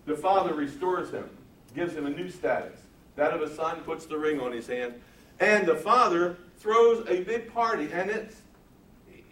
The 0.07 0.15
father 0.15 0.55
restores 0.55 1.11
him, 1.11 1.29
gives 1.75 1.93
him 1.93 2.07
a 2.07 2.09
new 2.09 2.31
status. 2.31 2.79
That 3.17 3.33
of 3.33 3.41
a 3.41 3.55
son 3.55 3.81
puts 3.81 4.07
the 4.07 4.17
ring 4.17 4.39
on 4.39 4.51
his 4.51 4.65
hand. 4.65 4.95
And 5.39 5.67
the 5.67 5.75
father 5.75 6.37
throws 6.57 7.07
a 7.07 7.21
big 7.21 7.53
party, 7.53 7.89
and 7.93 8.09
it's 8.09 8.41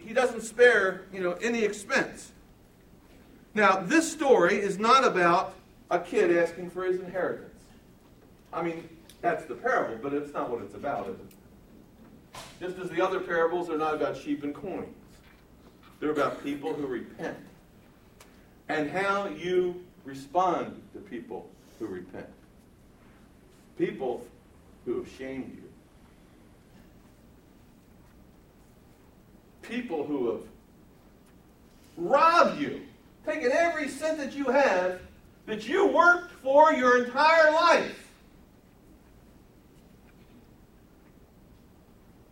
he 0.06 0.13
doesn't 0.13 0.41
spare, 0.41 1.02
you 1.12 1.22
know, 1.22 1.34
any 1.34 1.63
expense. 1.63 2.32
Now, 3.54 3.78
this 3.78 4.12
story 4.12 4.56
is 4.56 4.78
not 4.78 5.06
about 5.06 5.56
a 5.89 6.00
kid 6.00 6.36
asking 6.38 6.70
for 6.70 6.84
his 6.84 7.00
inheritance. 7.00 7.60
I 8.54 8.62
mean, 8.62 8.88
that's 9.22 9.46
the 9.46 9.56
parable, 9.56 9.98
but 10.02 10.13
it's 10.13 10.34
not 10.34 10.50
what 10.50 10.62
it's 10.62 10.76
about, 10.76 11.10
is 11.10 11.15
it? 11.15 12.39
Just 12.60 12.78
as 12.78 12.89
the 12.89 13.02
other 13.02 13.20
parables 13.20 13.70
are 13.70 13.78
not 13.78 13.96
about 13.96 14.15
sheep 14.15 14.44
and 14.44 14.54
coins. 14.54 14.96
They're 16.00 16.12
about 16.12 16.44
people 16.44 16.74
who 16.74 16.86
repent 16.86 17.38
and 18.70 18.89
how 18.89 19.28
you 19.28 19.84
respond 20.04 20.82
to 20.94 21.00
people 21.00 21.50
who 21.80 21.88
repent. 21.88 22.28
People 23.78 24.26
who 24.86 24.98
have 25.00 25.12
shamed 25.18 25.56
you. 25.56 25.64
People 29.69 30.06
who 30.06 30.32
have 30.32 30.41
robbed 31.97 32.60
you, 32.60 32.82
taken 33.25 33.51
every 33.51 33.89
cent 33.89 34.17
that 34.17 34.34
you 34.34 34.45
have 34.45 34.99
that 35.45 35.67
you 35.67 35.88
worked 35.88 36.32
for 36.32 36.73
your 36.73 37.04
entire 37.04 37.51
life. 37.51 38.10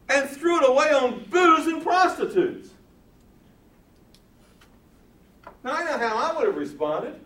And 0.09 0.29
threw 0.29 0.63
it 0.63 0.69
away 0.69 0.91
on 0.91 1.25
booze 1.29 1.67
and 1.67 1.81
prostitutes. 1.81 2.69
Now, 5.63 5.75
I 5.75 5.83
know 5.85 5.97
how 5.97 6.17
I 6.17 6.35
would 6.37 6.45
have 6.47 6.57
responded. 6.57 7.19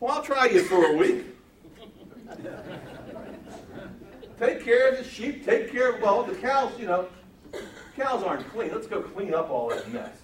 Well, 0.00 0.12
I'll 0.12 0.22
try 0.22 0.46
you 0.46 0.64
for 0.64 0.92
a 0.92 0.96
week. 0.96 1.26
take 4.38 4.64
care 4.64 4.90
of 4.90 4.98
the 4.98 5.04
sheep, 5.04 5.44
take 5.44 5.70
care 5.70 5.92
of, 5.92 6.00
well, 6.00 6.24
the 6.24 6.34
cows, 6.34 6.72
you 6.78 6.86
know, 6.86 7.08
cows 7.96 8.22
aren't 8.22 8.48
clean. 8.52 8.72
Let's 8.72 8.86
go 8.86 9.02
clean 9.02 9.34
up 9.34 9.50
all 9.50 9.68
that 9.68 9.90
mess. 9.92 10.16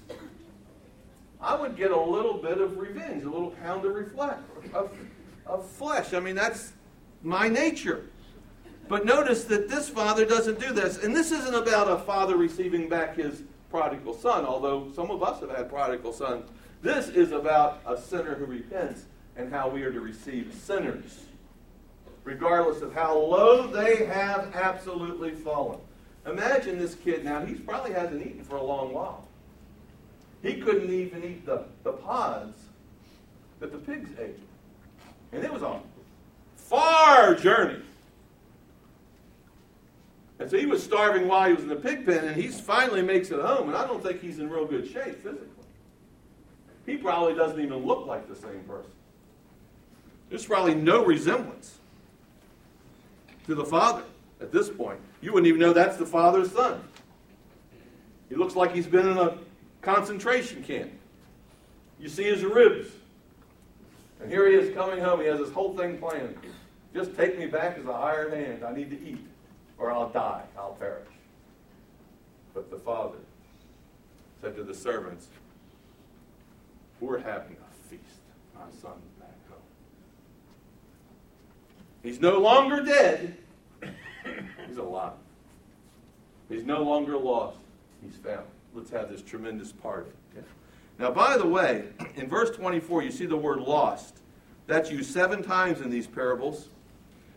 I 1.40 1.54
would 1.54 1.76
get 1.76 1.90
a 1.90 2.00
little 2.00 2.34
bit 2.34 2.60
of 2.60 2.76
revenge, 2.76 3.22
a 3.22 3.30
little 3.30 3.52
pound 3.62 3.84
of 3.84 3.94
reflect, 3.94 4.42
of, 4.74 4.90
of 5.46 5.66
flesh. 5.66 6.12
I 6.12 6.20
mean, 6.20 6.34
that's 6.34 6.72
my 7.22 7.48
nature. 7.48 8.04
But 8.88 9.06
notice 9.06 9.44
that 9.44 9.68
this 9.68 9.88
father 9.88 10.26
doesn't 10.26 10.60
do 10.60 10.72
this. 10.72 11.02
And 11.02 11.14
this 11.14 11.30
isn't 11.30 11.54
about 11.54 11.88
a 11.88 11.98
father 12.04 12.36
receiving 12.36 12.88
back 12.88 13.16
his 13.16 13.42
prodigal 13.70 14.14
son, 14.14 14.44
although 14.44 14.90
some 14.92 15.10
of 15.10 15.22
us 15.22 15.40
have 15.40 15.50
had 15.50 15.70
prodigal 15.70 16.12
sons. 16.12 16.50
This 16.82 17.08
is 17.08 17.32
about 17.32 17.80
a 17.86 17.96
sinner 17.96 18.34
who 18.34 18.46
repents 18.46 19.04
and 19.36 19.52
how 19.52 19.68
we 19.68 19.82
are 19.82 19.92
to 19.92 20.00
receive 20.00 20.52
sinners, 20.52 21.20
regardless 22.24 22.82
of 22.82 22.92
how 22.92 23.16
low 23.16 23.66
they 23.66 24.04
have 24.06 24.54
absolutely 24.54 25.30
fallen. 25.30 25.78
Imagine 26.26 26.78
this 26.78 26.94
kid 26.94 27.24
now, 27.24 27.44
he 27.44 27.54
probably 27.54 27.92
hasn't 27.92 28.24
eaten 28.24 28.44
for 28.44 28.56
a 28.56 28.62
long 28.62 28.92
while. 28.92 29.26
He 30.42 30.60
couldn't 30.60 30.90
even 30.90 31.24
eat 31.24 31.46
the, 31.46 31.64
the 31.82 31.92
pods 31.92 32.60
that 33.58 33.72
the 33.72 33.78
pigs 33.78 34.10
ate. 34.18 34.38
And 35.32 35.44
it 35.44 35.52
was 35.52 35.62
a 35.62 35.80
far 36.56 37.34
journey. 37.34 37.82
And 40.38 40.50
so 40.50 40.58
he 40.58 40.66
was 40.66 40.82
starving 40.82 41.28
while 41.28 41.48
he 41.48 41.54
was 41.54 41.62
in 41.62 41.68
the 41.68 41.76
pig 41.76 42.06
pen, 42.06 42.24
and 42.24 42.34
he 42.34 42.48
finally 42.48 43.02
makes 43.02 43.30
it 43.30 43.40
home, 43.40 43.68
and 43.68 43.76
I 43.76 43.86
don't 43.86 44.02
think 44.02 44.22
he's 44.22 44.38
in 44.38 44.48
real 44.48 44.64
good 44.64 44.90
shape 44.90 45.22
physically. 45.22 45.46
He 46.86 46.96
probably 46.96 47.34
doesn't 47.34 47.60
even 47.60 47.84
look 47.84 48.06
like 48.06 48.26
the 48.26 48.34
same 48.34 48.60
person. 48.66 48.90
There's 50.30 50.46
probably 50.46 50.74
no 50.74 51.04
resemblance 51.04 51.78
to 53.46 53.54
the 53.54 53.64
father 53.64 54.04
at 54.40 54.52
this 54.52 54.68
point. 54.68 54.98
You 55.20 55.32
wouldn't 55.32 55.48
even 55.48 55.60
know 55.60 55.72
that's 55.72 55.96
the 55.96 56.06
father's 56.06 56.52
son. 56.52 56.82
He 58.28 58.34
looks 58.34 58.56
like 58.56 58.72
he's 58.72 58.86
been 58.86 59.08
in 59.08 59.18
a 59.18 59.38
concentration 59.82 60.62
camp. 60.62 60.90
You 61.98 62.08
see 62.08 62.24
his 62.24 62.44
ribs. 62.44 62.88
And 64.20 64.30
here 64.30 64.48
he 64.48 64.54
is 64.54 64.74
coming 64.74 65.00
home. 65.00 65.20
He 65.20 65.26
has 65.26 65.38
this 65.38 65.50
whole 65.50 65.76
thing 65.76 65.98
planned. 65.98 66.36
Just 66.94 67.16
take 67.16 67.38
me 67.38 67.46
back 67.46 67.78
as 67.78 67.84
a 67.86 67.92
hired 67.92 68.32
hand. 68.32 68.64
I 68.64 68.72
need 68.72 68.90
to 68.90 69.08
eat, 69.08 69.24
or 69.78 69.90
I'll 69.90 70.10
die. 70.10 70.42
I'll 70.58 70.72
perish. 70.72 71.08
But 72.54 72.70
the 72.70 72.78
father 72.78 73.18
said 74.40 74.56
to 74.56 74.64
the 74.64 74.74
servants, 74.74 75.28
We're 77.00 77.18
having 77.18 77.56
a 77.56 77.88
feast. 77.88 78.02
My 78.54 78.62
son's 78.70 79.06
back 79.18 79.48
home. 79.48 79.58
He's 82.02 82.20
no 82.20 82.38
longer 82.38 82.82
dead. 82.82 83.36
He's 84.66 84.78
alive. 84.78 85.12
He's 86.48 86.64
no 86.64 86.82
longer 86.82 87.16
lost. 87.16 87.58
He's 88.02 88.16
found 88.16 88.46
let's 88.74 88.90
have 88.90 89.10
this 89.10 89.22
tremendous 89.22 89.72
party. 89.72 90.10
Okay? 90.36 90.46
Now, 90.98 91.10
by 91.10 91.36
the 91.36 91.46
way, 91.46 91.84
in 92.16 92.28
verse 92.28 92.50
24, 92.50 93.02
you 93.02 93.10
see 93.10 93.26
the 93.26 93.36
word 93.36 93.60
lost. 93.60 94.18
That's 94.66 94.90
used 94.90 95.12
seven 95.12 95.42
times 95.42 95.80
in 95.80 95.90
these 95.90 96.06
parables. 96.06 96.68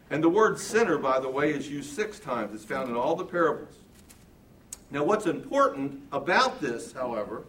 And 0.10 0.23
the 0.23 0.29
word 0.29 0.60
sinner, 0.60 0.97
by 0.97 1.19
the 1.19 1.29
way, 1.29 1.51
is 1.51 1.69
used 1.69 1.93
six 1.93 2.19
times. 2.19 2.53
It's 2.53 2.65
found 2.65 2.89
in 2.89 2.95
all 2.95 3.15
the 3.15 3.25
parables. 3.25 3.75
Now, 4.91 5.03
what's 5.03 5.25
important 5.25 6.03
about 6.12 6.62
this, 6.62 6.93
however, 6.93 7.43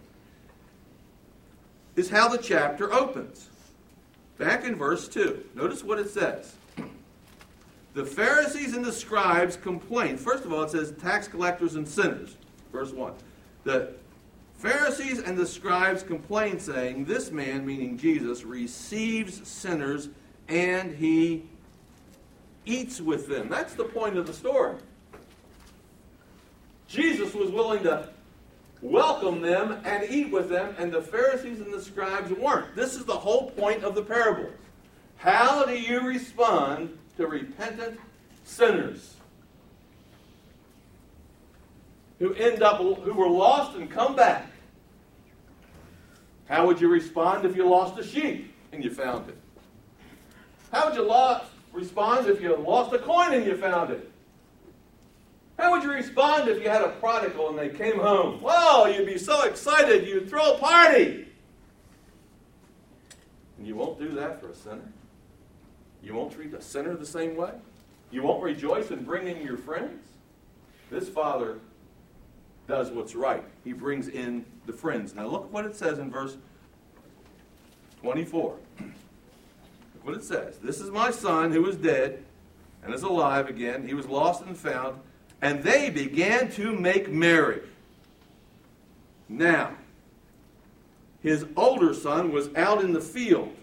is 1.94 2.09
how 2.09 2.28
the 2.28 2.38
chapter 2.38 2.92
opens. 2.92 3.48
Back 4.38 4.64
in 4.64 4.76
verse 4.76 5.09
2, 5.09 5.44
notice 5.54 5.85
what 5.85 5.98
it 5.98 6.09
says. 6.09 6.54
The 7.94 8.04
Pharisees 8.04 8.74
and 8.74 8.85
the 8.85 8.92
scribes 8.92 9.57
complained. 9.57 10.18
First 10.18 10.44
of 10.44 10.52
all, 10.52 10.64
it 10.64 10.70
says 10.70 10.92
tax 11.00 11.28
collectors 11.28 11.76
and 11.76 11.87
sinners. 11.87 12.37
Verse 12.72 12.92
1. 12.92 13.12
The 13.62 13.94
Pharisees 14.59 15.20
and 15.20 15.38
the 15.38 15.46
scribes 15.46 16.02
complained, 16.02 16.61
saying, 16.61 17.04
This 17.04 17.30
man, 17.30 17.64
meaning 17.64 17.96
Jesus, 17.96 18.44
receives 18.44 19.46
sinners 19.46 20.09
and 20.48 20.94
he 20.94 21.44
eats 22.66 23.00
with 23.00 23.28
them. 23.28 23.48
That's 23.48 23.74
the 23.74 23.85
point 23.85 24.18
of 24.18 24.26
the 24.26 24.33
story. 24.33 24.76
Jesus 26.88 27.33
was 27.33 27.50
willing 27.50 27.83
to 27.85 28.09
welcome 28.83 29.40
them 29.40 29.80
and 29.85 30.04
eat 30.11 30.30
with 30.30 30.48
them, 30.48 30.74
and 30.78 30.92
the 30.92 31.00
Pharisees 31.00 31.61
and 31.61 31.72
the 31.72 31.80
scribes 31.80 32.30
weren't. 32.33 32.74
This 32.74 32.94
is 32.94 33.04
the 33.04 33.16
whole 33.16 33.50
point 33.52 33.85
of 33.85 33.94
the 33.94 34.02
parable. 34.02 34.50
How 35.16 35.64
do 35.64 35.78
you 35.78 36.00
respond 36.00 36.98
to 37.16 37.27
repentant 37.27 37.98
sinners? 38.44 39.14
who 42.24 42.33
end 42.35 42.62
up 42.62 42.79
who 42.79 43.12
were 43.12 43.29
lost 43.29 43.77
and 43.77 43.90
come 43.90 44.16
back. 44.16 44.50
How 46.48 46.66
would 46.66 46.81
you 46.81 46.88
respond 46.88 47.44
if 47.44 47.57
you 47.57 47.68
lost 47.68 47.98
a 47.98 48.05
sheep 48.05 48.55
and 48.72 48.85
you 48.85 48.90
found 48.90 49.29
it? 49.29 49.37
How 50.72 50.88
would 50.88 50.96
you 50.96 51.07
lost, 51.07 51.50
respond 51.72 52.27
if 52.29 52.40
you 52.40 52.57
lost 52.57 52.92
a 52.92 52.98
coin 52.98 53.35
and 53.35 53.44
you 53.44 53.57
found 53.57 53.90
it? 53.90 54.11
How 55.59 55.70
would 55.72 55.83
you 55.83 55.92
respond 55.92 56.48
if 56.48 56.62
you 56.62 56.68
had 56.70 56.83
a 56.83 56.88
prodigal 56.88 57.50
and 57.50 57.59
they 57.59 57.68
came 57.68 57.98
home? 57.98 58.40
Well, 58.40 58.90
you'd 58.90 59.07
be 59.07 59.18
so 59.18 59.44
excited 59.44 60.07
you'd 60.07 60.29
throw 60.29 60.55
a 60.55 60.59
party. 60.59 61.29
And 63.59 63.66
you 63.66 63.77
won't 63.77 63.98
do 63.98 64.09
that 64.12 64.40
for 64.40 64.48
a 64.48 64.55
sinner. 64.55 64.93
You 66.04 66.14
won't 66.14 66.32
treat 66.32 66.52
a 66.52 66.60
sinner 66.60 66.94
the 66.94 67.06
same 67.06 67.34
way. 67.34 67.52
You 68.10 68.22
won't 68.22 68.42
rejoice 68.42 68.90
and 68.90 69.04
bring 69.06 69.26
in 69.26 69.34
bringing 69.34 69.46
your 69.46 69.56
friends. 69.56 70.06
This 70.90 71.08
father 71.08 71.58
does 72.68 72.90
what's 72.90 73.14
right. 73.14 73.42
He 73.64 73.72
brings 73.72 74.08
in 74.08 74.44
the 74.66 74.72
friends. 74.72 75.14
Now 75.14 75.26
look 75.26 75.50
what 75.52 75.64
it 75.64 75.74
says 75.74 75.98
in 75.98 76.10
verse 76.10 76.36
24. 78.02 78.54
Look 78.78 78.90
what 80.02 80.14
it 80.14 80.22
says. 80.22 80.58
This 80.58 80.80
is 80.80 80.90
my 80.90 81.10
son 81.10 81.50
who 81.50 81.62
was 81.62 81.76
dead 81.76 82.22
and 82.82 82.94
is 82.94 83.02
alive 83.02 83.48
again. 83.48 83.86
He 83.86 83.94
was 83.94 84.06
lost 84.06 84.44
and 84.44 84.56
found. 84.56 85.00
And 85.40 85.62
they 85.62 85.88
began 85.90 86.50
to 86.52 86.72
make 86.72 87.10
merry. 87.10 87.62
Now, 89.28 89.72
his 91.22 91.46
older 91.56 91.94
son 91.94 92.30
was 92.30 92.54
out 92.54 92.84
in 92.84 92.92
the 92.92 93.00
field. 93.00 93.54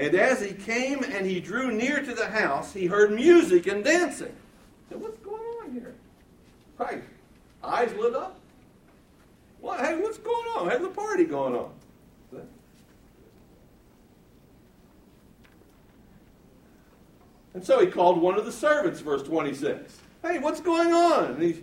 And 0.00 0.14
as 0.14 0.40
he 0.40 0.54
came 0.54 1.04
and 1.04 1.26
he 1.26 1.40
drew 1.40 1.70
near 1.70 2.02
to 2.02 2.14
the 2.14 2.26
house, 2.26 2.72
he 2.72 2.86
heard 2.86 3.12
music 3.12 3.66
and 3.66 3.84
dancing. 3.84 4.34
Said, 4.88 4.98
what's 4.98 5.18
going 5.18 5.42
on 5.62 5.72
here? 5.72 5.94
Right. 6.78 7.04
Eyes 7.62 7.92
lit 7.96 8.14
up. 8.14 8.40
What? 9.60 9.78
Hey, 9.80 10.00
what's 10.00 10.16
going 10.16 10.48
on? 10.56 10.70
How's 10.70 10.80
the 10.80 10.88
party 10.88 11.24
going 11.24 11.54
on? 11.54 11.70
And 17.52 17.62
so 17.62 17.78
he 17.80 17.86
called 17.86 18.22
one 18.22 18.38
of 18.38 18.46
the 18.46 18.52
servants, 18.52 19.00
verse 19.00 19.22
26. 19.24 19.98
Hey, 20.22 20.38
what's 20.38 20.60
going 20.60 20.94
on? 20.94 21.32
And 21.32 21.42
he 21.42 21.62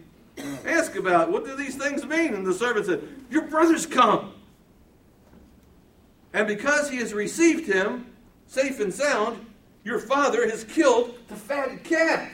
asked 0.64 0.96
about 0.96 1.32
what 1.32 1.44
do 1.44 1.56
these 1.56 1.76
things 1.76 2.06
mean? 2.06 2.36
And 2.36 2.46
the 2.46 2.54
servant 2.54 2.86
said, 2.86 3.02
Your 3.32 3.48
brother's 3.48 3.88
come. 3.88 4.34
And 6.34 6.46
because 6.46 6.92
he 6.92 6.98
has 6.98 7.14
received 7.14 7.66
him 7.66 8.07
safe 8.48 8.80
and 8.80 8.94
sound, 8.94 9.46
your 9.84 10.00
father 10.00 10.50
has 10.50 10.64
killed 10.64 11.18
the 11.28 11.36
fatted 11.36 11.84
calf. 11.84 12.30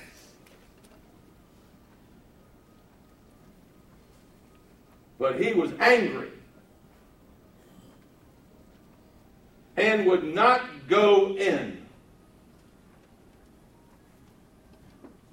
But 5.20 5.40
he 5.40 5.54
was 5.54 5.72
angry 5.80 6.30
and 9.78 10.06
would 10.06 10.24
not 10.24 10.62
go 10.88 11.36
in. 11.36 11.86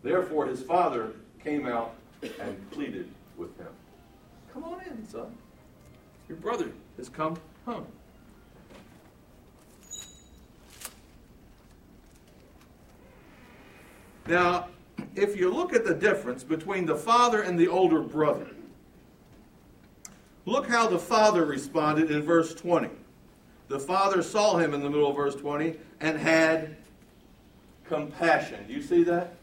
Therefore, 0.02 0.46
his 0.46 0.62
father 0.62 1.12
came 1.42 1.66
out 1.66 1.94
and 2.22 2.70
pleaded 2.70 3.10
with 3.36 3.56
him. 3.58 3.68
Come 4.52 4.64
on 4.64 4.80
in, 4.86 5.06
son. 5.08 5.34
Your 6.28 6.38
brother 6.38 6.70
has 6.96 7.08
come 7.08 7.36
home. 7.66 7.86
Now, 14.30 14.68
if 15.16 15.36
you 15.36 15.52
look 15.52 15.74
at 15.74 15.84
the 15.84 15.92
difference 15.92 16.44
between 16.44 16.86
the 16.86 16.94
father 16.94 17.42
and 17.42 17.58
the 17.58 17.66
older 17.66 18.00
brother, 18.00 18.46
look 20.46 20.68
how 20.68 20.86
the 20.86 21.00
father 21.00 21.44
responded 21.44 22.12
in 22.12 22.22
verse 22.22 22.54
20. 22.54 22.90
The 23.66 23.80
father 23.80 24.22
saw 24.22 24.56
him 24.56 24.72
in 24.72 24.82
the 24.82 24.88
middle 24.88 25.10
of 25.10 25.16
verse 25.16 25.34
20 25.34 25.74
and 25.98 26.16
had 26.16 26.76
compassion. 27.84 28.64
Do 28.68 28.72
you 28.72 28.82
see 28.82 29.02
that? 29.02 29.34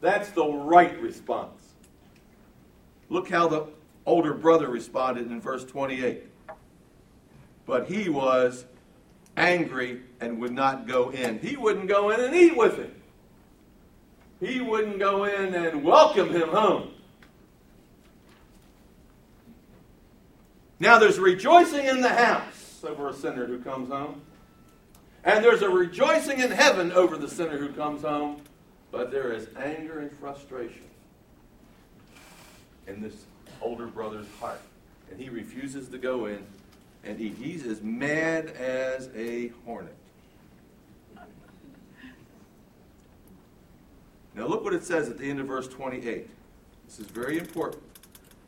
That's 0.00 0.30
the 0.30 0.44
right 0.44 1.00
response. 1.00 1.74
Look 3.10 3.30
how 3.30 3.46
the 3.46 3.68
older 4.06 4.34
brother 4.34 4.70
responded 4.70 5.30
in 5.30 5.40
verse 5.40 5.64
28. 5.64 6.24
But 7.64 7.86
he 7.86 8.08
was 8.08 8.64
angry 9.36 10.00
and 10.20 10.40
would 10.40 10.52
not 10.52 10.88
go 10.88 11.10
in. 11.10 11.38
He 11.38 11.56
wouldn't 11.56 11.86
go 11.86 12.10
in 12.10 12.18
and 12.18 12.34
eat 12.34 12.56
with 12.56 12.76
him 12.76 12.92
he 14.40 14.60
wouldn't 14.60 14.98
go 14.98 15.24
in 15.24 15.54
and 15.54 15.84
welcome 15.84 16.30
him 16.30 16.48
home. 16.48 16.90
Now 20.78 20.98
there's 20.98 21.18
rejoicing 21.18 21.84
in 21.84 22.00
the 22.00 22.08
house 22.08 22.82
over 22.82 23.08
a 23.08 23.12
sinner 23.12 23.46
who 23.46 23.60
comes 23.60 23.90
home. 23.90 24.22
And 25.22 25.44
there's 25.44 25.60
a 25.60 25.68
rejoicing 25.68 26.40
in 26.40 26.50
heaven 26.50 26.90
over 26.92 27.18
the 27.18 27.28
sinner 27.28 27.58
who 27.58 27.68
comes 27.72 28.02
home. 28.02 28.40
But 28.90 29.10
there 29.10 29.30
is 29.32 29.46
anger 29.58 30.00
and 30.00 30.10
frustration 30.18 30.88
in 32.86 33.02
this 33.02 33.26
older 33.60 33.86
brother's 33.86 34.26
heart. 34.40 34.60
And 35.10 35.20
he 35.20 35.28
refuses 35.28 35.88
to 35.88 35.98
go 35.98 36.26
in 36.26 36.44
and. 37.04 37.18
He's 37.18 37.66
as 37.66 37.82
mad 37.82 38.46
as 38.46 39.10
a 39.14 39.48
hornet. 39.66 39.94
Now 44.40 44.46
look 44.46 44.64
what 44.64 44.72
it 44.72 44.82
says 44.82 45.10
at 45.10 45.18
the 45.18 45.28
end 45.28 45.38
of 45.38 45.48
verse 45.48 45.68
28. 45.68 46.26
This 46.86 46.98
is 46.98 47.04
very 47.08 47.36
important. 47.36 47.82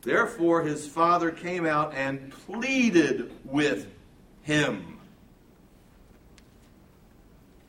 Therefore 0.00 0.62
his 0.62 0.88
father 0.88 1.31
came 1.31 1.66
out 1.66 1.92
and 1.94 2.31
pleaded 2.46 3.31
with 3.44 3.88
him. 4.40 4.98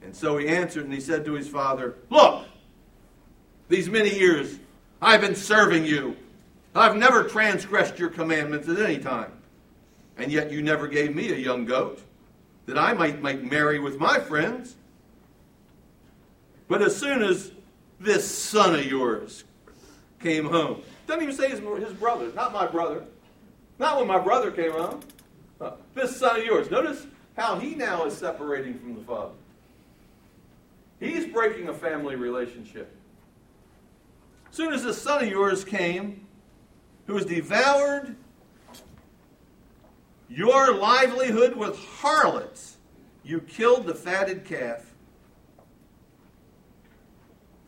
And 0.01 0.15
so 0.15 0.37
he 0.37 0.47
answered 0.47 0.85
and 0.85 0.93
he 0.93 1.01
said 1.01 1.25
to 1.25 1.33
his 1.33 1.49
father, 1.49 1.95
Look, 2.09 2.45
these 3.67 3.89
many 3.89 4.17
years 4.17 4.57
I've 5.01 5.19
been 5.19 5.35
serving 5.35 5.83
you. 5.83 6.15
I've 6.73 6.95
never 6.95 7.25
transgressed 7.25 7.99
your 7.99 8.09
commandments 8.09 8.69
at 8.69 8.79
any 8.79 8.99
time. 8.99 9.33
And 10.17 10.31
yet 10.31 10.49
you 10.49 10.61
never 10.61 10.87
gave 10.87 11.13
me 11.13 11.33
a 11.33 11.37
young 11.37 11.65
goat 11.65 12.01
that 12.67 12.77
I 12.77 12.93
might 12.93 13.21
make 13.21 13.43
merry 13.43 13.79
with 13.79 13.99
my 13.99 14.17
friends. 14.17 14.77
But 16.69 16.81
as 16.81 16.95
soon 16.95 17.21
as 17.21 17.51
this 18.03 18.29
son 18.29 18.75
of 18.75 18.85
yours 18.85 19.43
came 20.19 20.45
home. 20.45 20.81
Doesn't 21.07 21.23
even 21.23 21.35
say 21.35 21.49
his, 21.49 21.59
his 21.59 21.93
brother, 21.93 22.31
not 22.33 22.53
my 22.53 22.67
brother. 22.67 23.05
Not 23.79 23.97
when 23.97 24.07
my 24.07 24.19
brother 24.19 24.51
came 24.51 24.71
home. 24.71 24.99
Uh, 25.59 25.71
this 25.95 26.15
son 26.17 26.39
of 26.39 26.45
yours. 26.45 26.69
Notice 26.69 27.07
how 27.35 27.59
he 27.59 27.75
now 27.75 28.05
is 28.05 28.15
separating 28.15 28.77
from 28.79 28.95
the 28.95 29.01
father. 29.01 29.33
He's 30.99 31.25
breaking 31.25 31.69
a 31.69 31.73
family 31.73 32.15
relationship. 32.15 32.95
As 34.49 34.55
soon 34.55 34.73
as 34.73 34.83
this 34.83 35.01
son 35.01 35.23
of 35.23 35.29
yours 35.29 35.65
came, 35.65 36.27
who 37.07 37.15
has 37.15 37.25
devoured 37.25 38.15
your 40.29 40.75
livelihood 40.75 41.55
with 41.55 41.77
harlots, 41.77 42.77
you 43.23 43.41
killed 43.41 43.85
the 43.85 43.95
fatted 43.95 44.45
calf 44.45 44.92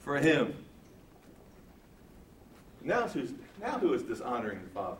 for 0.05 0.17
him. 0.17 0.53
Now 2.81 3.07
who's 3.07 3.31
now 3.59 3.79
who 3.79 3.93
is 3.93 4.03
dishonoring 4.03 4.61
the 4.63 4.69
father? 4.69 4.97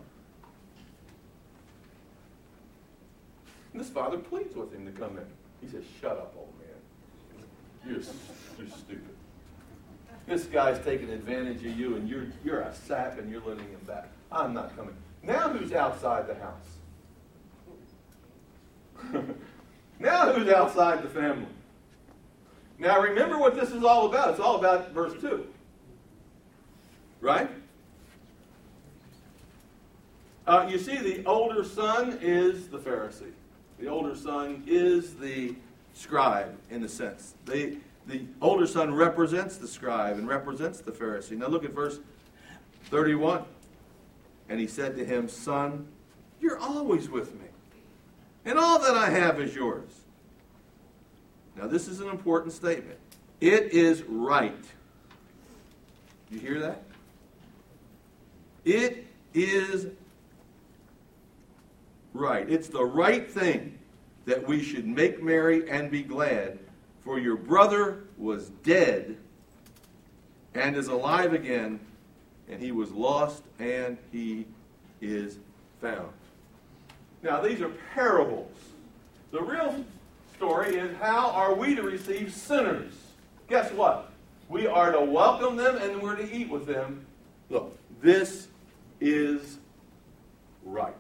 And 3.71 3.79
this 3.79 3.89
father 3.89 4.17
pleads 4.17 4.55
with 4.55 4.73
him 4.73 4.85
to 4.85 4.91
come 4.91 5.17
in. 5.17 5.25
He 5.61 5.67
says, 5.67 5.83
Shut 6.01 6.13
up, 6.13 6.33
old 6.37 6.53
man. 6.59 7.45
You're, 7.85 8.01
you're 8.57 8.75
stupid. 8.75 9.15
This 10.25 10.45
guy's 10.45 10.83
taking 10.83 11.09
advantage 11.11 11.57
of 11.57 11.77
you, 11.77 11.95
and 11.95 12.09
you're, 12.09 12.25
you're 12.43 12.61
a 12.61 12.73
sap, 12.73 13.19
and 13.19 13.29
you're 13.29 13.41
letting 13.41 13.67
him 13.67 13.81
back. 13.85 14.07
I'm 14.31 14.53
not 14.53 14.75
coming. 14.75 14.95
Now 15.21 15.49
who's 15.49 15.71
outside 15.73 16.25
the 16.27 16.35
house? 16.35 16.77
now 19.99 20.33
who's 20.33 20.49
outside 20.49 21.03
the 21.03 21.09
family? 21.09 21.45
Now 22.77 22.99
remember 23.01 23.37
what 23.37 23.55
this 23.55 23.71
is 23.71 23.83
all 23.83 24.07
about. 24.07 24.31
It's 24.31 24.39
all 24.39 24.57
about 24.57 24.91
verse 24.91 25.19
2. 25.21 25.47
Right? 27.21 27.49
Uh, 30.45 30.67
you 30.69 30.77
see, 30.77 30.97
the 30.97 31.25
older 31.25 31.63
son 31.63 32.19
is 32.21 32.67
the 32.67 32.77
Pharisee. 32.77 33.31
The 33.79 33.87
older 33.87 34.15
son 34.15 34.63
is 34.67 35.15
the 35.15 35.55
scribe, 35.93 36.55
in 36.69 36.83
a 36.83 36.89
sense. 36.89 37.33
The, 37.45 37.77
the 38.05 38.21
older 38.41 38.67
son 38.67 38.93
represents 38.93 39.57
the 39.57 39.67
scribe 39.67 40.17
and 40.17 40.27
represents 40.27 40.81
the 40.81 40.91
Pharisee. 40.91 41.37
Now 41.37 41.47
look 41.47 41.65
at 41.65 41.71
verse 41.71 41.99
31. 42.91 43.43
And 44.49 44.59
he 44.59 44.67
said 44.67 44.95
to 44.97 45.05
him, 45.05 45.27
Son, 45.27 45.87
you're 46.39 46.59
always 46.59 47.09
with 47.09 47.33
me, 47.33 47.47
and 48.45 48.59
all 48.59 48.77
that 48.79 48.95
I 48.95 49.09
have 49.09 49.39
is 49.39 49.55
yours. 49.55 50.04
Now, 51.55 51.67
this 51.67 51.87
is 51.87 52.01
an 52.01 52.09
important 52.09 52.53
statement. 52.53 52.99
It 53.39 53.73
is 53.73 54.03
right. 54.03 54.65
You 56.29 56.39
hear 56.39 56.59
that? 56.59 56.83
It 58.65 59.07
is 59.33 59.87
right. 62.13 62.49
It's 62.49 62.67
the 62.67 62.83
right 62.83 63.29
thing 63.29 63.77
that 64.25 64.47
we 64.47 64.63
should 64.63 64.87
make 64.87 65.21
merry 65.21 65.69
and 65.69 65.91
be 65.91 66.01
glad, 66.01 66.59
for 67.03 67.19
your 67.19 67.37
brother 67.37 68.05
was 68.17 68.49
dead 68.63 69.17
and 70.55 70.75
is 70.75 70.87
alive 70.87 71.33
again, 71.33 71.79
and 72.49 72.61
he 72.61 72.71
was 72.71 72.91
lost 72.91 73.43
and 73.59 73.97
he 74.11 74.45
is 75.01 75.37
found. 75.79 76.09
Now, 77.21 77.41
these 77.41 77.61
are 77.61 77.71
parables. 77.93 78.55
The 79.31 79.41
real 79.41 79.83
story 80.35 80.75
is 80.75 80.95
how 80.97 81.29
are 81.31 81.53
we 81.53 81.75
to 81.75 81.81
receive 81.81 82.33
sinners? 82.33 82.93
Guess 83.47 83.71
what? 83.71 84.11
We 84.49 84.67
are 84.67 84.91
to 84.91 85.01
welcome 85.01 85.55
them 85.55 85.77
and 85.77 86.01
we're 86.01 86.15
to 86.15 86.31
eat 86.31 86.49
with 86.49 86.65
them. 86.65 87.05
Look, 87.49 87.77
this 88.01 88.47
is 88.99 89.57
right. 90.65 90.93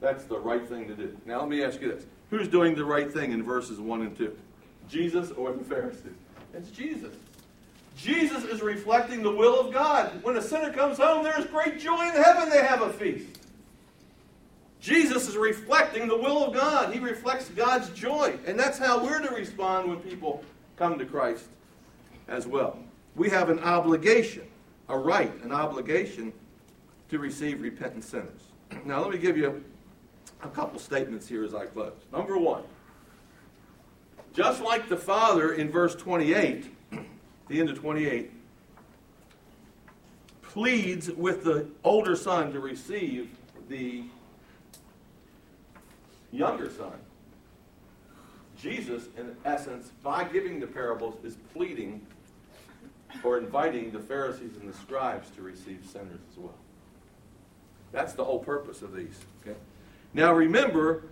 That's 0.00 0.24
the 0.24 0.38
right 0.38 0.66
thing 0.68 0.86
to 0.88 0.94
do. 0.94 1.16
Now 1.26 1.40
let 1.40 1.48
me 1.48 1.64
ask 1.64 1.80
you 1.80 1.92
this. 1.92 2.04
Who's 2.30 2.48
doing 2.48 2.74
the 2.74 2.84
right 2.84 3.12
thing 3.12 3.32
in 3.32 3.42
verses 3.42 3.80
1 3.80 4.02
and 4.02 4.16
2? 4.16 4.36
Jesus 4.88 5.30
or 5.32 5.52
the 5.52 5.64
Pharisees? 5.64 6.12
It's 6.54 6.70
Jesus. 6.70 7.14
Jesus 7.96 8.44
is 8.44 8.62
reflecting 8.62 9.22
the 9.22 9.34
will 9.34 9.58
of 9.58 9.72
God. 9.72 10.22
When 10.22 10.36
a 10.36 10.42
sinner 10.42 10.72
comes 10.72 10.98
home, 10.98 11.24
there 11.24 11.38
is 11.38 11.46
great 11.46 11.80
joy 11.80 12.08
in 12.08 12.22
heaven. 12.22 12.48
They 12.48 12.64
have 12.64 12.82
a 12.82 12.92
feast. 12.92 13.38
Jesus 14.80 15.28
is 15.28 15.36
reflecting 15.36 16.06
the 16.06 16.16
will 16.16 16.44
of 16.44 16.54
God. 16.54 16.92
He 16.92 17.00
reflects 17.00 17.48
God's 17.48 17.90
joy. 17.90 18.38
And 18.46 18.58
that's 18.58 18.78
how 18.78 19.02
we're 19.04 19.20
to 19.20 19.34
respond 19.34 19.88
when 19.88 19.98
people 19.98 20.44
come 20.76 20.98
to 20.98 21.04
Christ 21.04 21.46
as 22.28 22.46
well. 22.46 22.78
We 23.16 23.28
have 23.30 23.50
an 23.50 23.58
obligation, 23.60 24.46
a 24.88 24.96
right, 24.96 25.32
an 25.42 25.50
obligation 25.50 26.32
to 27.08 27.18
receive 27.18 27.60
repentant 27.60 28.04
sinners. 28.04 28.42
Now, 28.84 29.00
let 29.02 29.10
me 29.10 29.18
give 29.18 29.36
you 29.36 29.64
a 30.42 30.48
couple 30.48 30.78
statements 30.78 31.26
here 31.26 31.42
as 31.42 31.54
I 31.54 31.66
close. 31.66 31.94
Number 32.12 32.38
one, 32.38 32.62
just 34.34 34.62
like 34.62 34.88
the 34.88 34.96
Father 34.96 35.54
in 35.54 35.70
verse 35.70 35.96
28, 35.96 36.72
the 37.48 37.60
end 37.60 37.70
of 37.70 37.78
28, 37.80 38.30
pleads 40.42 41.10
with 41.10 41.42
the 41.44 41.66
older 41.82 42.14
son 42.14 42.52
to 42.52 42.60
receive 42.60 43.30
the 43.68 44.04
younger 46.32 46.70
son. 46.70 46.92
Jesus, 48.56 49.04
in 49.16 49.36
essence, 49.44 49.92
by 50.02 50.24
giving 50.24 50.58
the 50.58 50.66
parables, 50.66 51.16
is 51.24 51.36
pleading 51.52 52.04
or 53.22 53.38
inviting 53.38 53.90
the 53.90 54.00
Pharisees 54.00 54.56
and 54.60 54.68
the 54.68 54.76
scribes 54.76 55.30
to 55.30 55.42
receive 55.42 55.86
sinners 55.90 56.20
as 56.30 56.38
well. 56.38 56.54
That's 57.92 58.12
the 58.12 58.24
whole 58.24 58.40
purpose 58.40 58.82
of 58.82 58.94
these. 58.94 59.18
Okay? 59.42 59.56
Now 60.12 60.32
remember, 60.32 61.04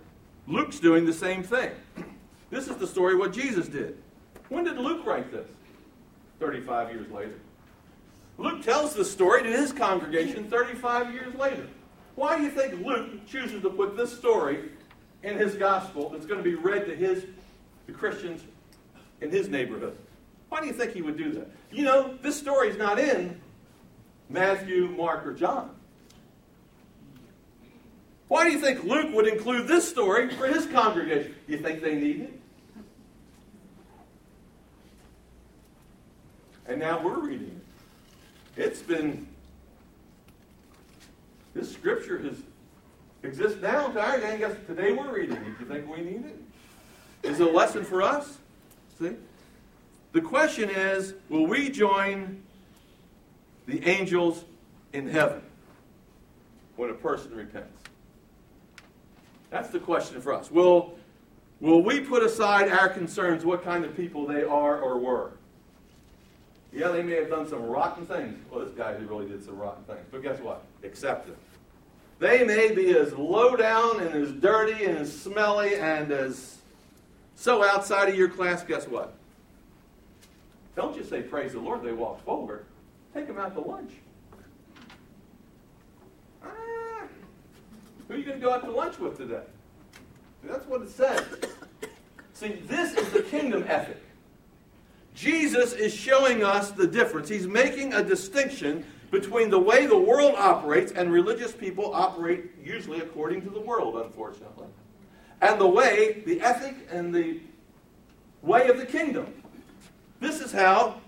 Luke's 0.45 0.79
doing 0.79 1.05
the 1.05 1.13
same 1.13 1.43
thing. 1.43 1.71
This 2.49 2.69
is 2.69 2.77
the 2.77 2.87
story 2.87 3.13
what 3.17 3.33
Jesus 3.33 3.67
did. 3.67 3.97
When 4.47 4.63
did 4.63 4.77
Luke 4.77 5.05
write 5.05 5.33
this? 5.33 5.47
35 6.39 6.91
years 6.91 7.11
later. 7.11 7.33
Luke 8.37 8.61
tells 8.61 8.95
this 8.95 9.11
story 9.11 9.43
to 9.43 9.49
his 9.49 9.73
congregation 9.73 10.49
35 10.49 11.11
years 11.11 11.35
later. 11.35 11.67
Why 12.15 12.37
do 12.37 12.43
you 12.43 12.49
think 12.49 12.85
Luke 12.85 13.25
chooses 13.27 13.61
to 13.63 13.69
put 13.69 13.97
this 13.97 14.17
story 14.17 14.69
in 15.23 15.37
his 15.37 15.55
gospel 15.55 16.09
that's 16.09 16.25
going 16.25 16.43
to 16.43 16.43
be 16.43 16.55
read 16.55 16.85
to 16.85 16.95
his 16.95 17.25
the 17.85 17.93
Christians 17.93 18.43
in 19.21 19.31
his 19.31 19.49
neighborhood? 19.49 19.97
Why 20.49 20.61
do 20.61 20.67
you 20.67 20.73
think 20.73 20.93
he 20.93 21.01
would 21.01 21.17
do 21.17 21.31
that? 21.33 21.49
You 21.71 21.83
know, 21.83 22.17
this 22.21 22.37
story 22.37 22.69
is 22.69 22.77
not 22.77 22.99
in 22.99 23.39
Matthew, 24.29 24.87
Mark, 24.89 25.25
or 25.25 25.33
John. 25.33 25.71
Why 28.27 28.43
do 28.43 28.51
you 28.51 28.59
think 28.59 28.83
Luke 28.83 29.13
would 29.13 29.27
include 29.27 29.67
this 29.67 29.87
story 29.87 30.29
for 30.35 30.47
his 30.47 30.65
congregation? 30.65 31.33
Do 31.47 31.53
you 31.53 31.59
think 31.59 31.81
they 31.81 31.95
need 31.95 32.21
it? 32.21 32.41
And 36.67 36.79
now 36.79 37.01
we're 37.01 37.19
reading 37.19 37.61
it. 38.57 38.61
It's 38.61 38.81
been, 38.81 39.27
this 41.53 41.71
scripture 41.71 42.17
has 42.19 42.37
exists 43.23 43.61
now. 43.61 43.87
I 43.99 44.37
guess 44.37 44.55
today 44.67 44.91
we're 44.91 45.13
reading 45.13 45.37
it. 45.37 45.57
Do 45.57 45.65
you 45.65 45.69
think 45.69 45.89
we 45.89 46.01
need 46.01 46.25
it? 46.25 46.41
Is 47.23 47.39
it 47.39 47.47
a 47.47 47.51
lesson 47.51 47.83
for 47.83 48.01
us? 48.01 48.37
See? 48.99 49.11
The 50.13 50.21
question 50.21 50.69
is 50.69 51.13
will 51.29 51.45
we 51.45 51.69
join 51.69 52.41
the 53.67 53.85
angels 53.87 54.45
in 54.93 55.07
heaven 55.07 55.41
when 56.75 56.89
a 56.89 56.93
person 56.93 57.35
repents? 57.35 57.83
That's 59.49 59.69
the 59.69 59.79
question 59.79 60.21
for 60.21 60.33
us. 60.33 60.51
Will, 60.51 60.95
will 61.59 61.81
we 61.81 61.99
put 61.99 62.23
aside 62.23 62.69
our 62.69 62.89
concerns, 62.89 63.45
what 63.45 63.63
kind 63.63 63.85
of 63.85 63.95
people 63.95 64.25
they 64.25 64.43
are 64.43 64.79
or 64.79 64.97
were? 64.97 65.31
Yeah, 66.73 66.89
they 66.89 67.01
may 67.01 67.15
have 67.15 67.29
done 67.29 67.47
some 67.47 67.63
rotten 67.63 68.05
things. 68.05 68.37
Well, 68.51 68.65
this 68.65 68.73
guy 68.73 68.91
really 68.91 69.27
did 69.27 69.43
some 69.43 69.57
rotten 69.57 69.83
things. 69.85 70.05
But 70.11 70.21
guess 70.21 70.39
what? 70.39 70.63
Accept 70.83 71.27
them. 71.27 71.37
They 72.19 72.43
may 72.43 72.73
be 72.73 72.97
as 72.97 73.13
low 73.13 73.55
down 73.55 74.01
and 74.01 74.15
as 74.15 74.31
dirty 74.31 74.85
and 74.85 74.97
as 74.97 75.21
smelly 75.21 75.75
and 75.75 76.11
as 76.11 76.57
so 77.35 77.63
outside 77.63 78.09
of 78.09 78.15
your 78.15 78.29
class. 78.29 78.63
Guess 78.63 78.87
what? 78.87 79.13
Don't 80.75 80.95
just 80.95 81.09
say 81.09 81.21
praise 81.21 81.53
the 81.53 81.59
Lord. 81.59 81.83
They 81.83 81.91
walk 81.91 82.23
forward. 82.25 82.65
Take 83.13 83.27
them 83.27 83.37
out 83.37 83.53
to 83.53 83.61
lunch. 83.61 83.91
Ah, 86.43 87.03
who 88.07 88.13
are 88.13 88.17
you 88.17 88.23
going 88.23 88.39
to 88.39 88.45
go 88.45 88.51
out 88.51 88.63
to 88.63 88.71
lunch 88.71 88.97
with 88.99 89.17
today? 89.17 89.43
That's 90.43 90.65
what 90.65 90.81
it 90.81 90.89
says. 90.89 91.23
See, 92.33 92.59
this 92.67 92.93
is 92.93 93.09
the 93.11 93.23
kingdom 93.23 93.65
ethic. 93.67 94.01
Jesus 95.15 95.73
is 95.73 95.93
showing 95.93 96.43
us 96.43 96.69
the 96.69 96.85
difference. 96.85 97.27
He's 97.27 97.47
making 97.47 97.93
a 97.93 98.03
distinction 98.03 98.85
between 99.11 99.49
the 99.49 99.59
way 99.59 99.85
the 99.85 99.97
world 99.97 100.35
operates, 100.37 100.91
and 100.91 101.11
religious 101.11 101.51
people 101.51 101.93
operate 101.93 102.51
usually 102.63 102.99
according 102.99 103.41
to 103.41 103.49
the 103.49 103.59
world, 103.59 103.95
unfortunately, 103.95 104.67
and 105.41 105.59
the 105.59 105.67
way, 105.67 106.23
the 106.25 106.41
ethic, 106.41 106.75
and 106.91 107.13
the 107.13 107.39
way 108.41 108.67
of 108.67 108.77
the 108.77 108.85
kingdom. 108.85 109.27
This 110.19 110.41
is 110.41 110.51
how 110.51 110.99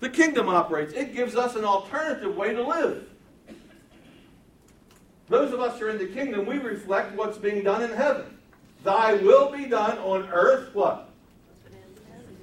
the 0.00 0.08
kingdom 0.08 0.48
operates. 0.48 0.92
It 0.92 1.14
gives 1.14 1.34
us 1.34 1.56
an 1.56 1.64
alternative 1.64 2.36
way 2.36 2.54
to 2.54 2.62
live. 2.62 3.08
Those 5.28 5.52
of 5.52 5.60
us 5.60 5.78
who 5.78 5.86
are 5.86 5.90
in 5.90 5.98
the 5.98 6.06
kingdom, 6.06 6.46
we 6.46 6.58
reflect 6.58 7.14
what's 7.14 7.38
being 7.38 7.62
done 7.62 7.82
in 7.82 7.92
heaven. 7.92 8.38
Thy 8.84 9.14
will 9.14 9.50
be 9.50 9.66
done 9.66 9.98
on 9.98 10.28
earth, 10.30 10.74
what? 10.74 11.10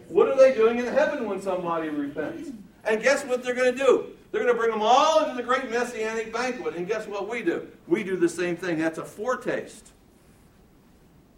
What 0.10 0.28
are 0.28 0.38
they 0.38 0.54
doing 0.54 0.78
in 0.78 0.86
heaven 0.86 1.28
when 1.28 1.42
somebody 1.42 1.90
repents? 1.90 2.52
And 2.84 3.02
guess 3.02 3.26
what 3.26 3.44
they're 3.44 3.56
going 3.56 3.76
to 3.76 3.78
do? 3.78 4.15
They're 4.36 4.44
going 4.44 4.54
to 4.54 4.60
bring 4.60 4.72
them 4.72 4.82
all 4.82 5.24
into 5.24 5.34
the 5.34 5.44
great 5.44 5.72
messianic 5.72 6.34
banquet. 6.34 6.76
And 6.76 6.86
guess 6.86 7.08
what 7.08 7.30
we 7.30 7.42
do? 7.42 7.70
We 7.88 8.04
do 8.04 8.18
the 8.18 8.28
same 8.28 8.58
thing. 8.58 8.78
That's 8.78 8.98
a 8.98 9.06
foretaste. 9.06 9.94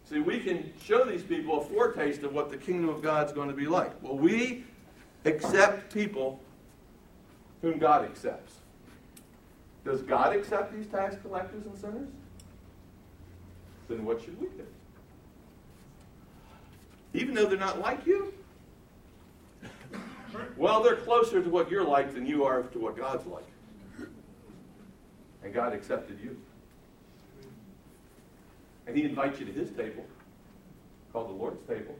See, 0.06 0.18
we 0.18 0.40
can 0.40 0.74
show 0.84 1.06
these 1.06 1.22
people 1.22 1.62
a 1.62 1.64
foretaste 1.64 2.24
of 2.24 2.34
what 2.34 2.50
the 2.50 2.58
kingdom 2.58 2.90
of 2.90 3.04
God 3.04 3.28
is 3.28 3.34
going 3.34 3.50
to 3.50 3.54
be 3.54 3.68
like. 3.68 3.92
Well, 4.02 4.18
we 4.18 4.64
accept 5.26 5.94
people 5.94 6.40
whom 7.62 7.78
God 7.78 8.04
accepts. 8.04 8.56
Does 9.86 10.02
God 10.02 10.36
accept 10.36 10.74
these 10.76 10.88
tax 10.88 11.18
collectors 11.22 11.68
and 11.68 11.78
sinners? 11.78 12.10
Then 13.90 14.06
what 14.06 14.24
should 14.24 14.42
we 14.42 14.48
do? 14.48 14.66
Even 17.14 17.36
though 17.36 17.46
they're 17.46 17.60
not 17.60 17.80
like 17.80 18.08
you? 18.08 18.34
Well, 20.56 20.82
they're 20.82 20.96
closer 20.96 21.42
to 21.42 21.50
what 21.50 21.70
you're 21.70 21.86
like 21.86 22.14
than 22.14 22.26
you 22.26 22.44
are 22.44 22.64
to 22.64 22.80
what 22.80 22.98
God's 22.98 23.26
like. 23.26 23.46
And 25.44 25.54
God 25.54 25.74
accepted 25.74 26.20
you. 26.22 26.38
And 28.86 28.96
He 28.96 29.04
invites 29.04 29.40
you 29.40 29.46
to 29.46 29.52
His 29.52 29.70
table, 29.72 30.06
called 31.12 31.30
the 31.30 31.34
Lord's 31.34 31.66
table. 31.68 31.96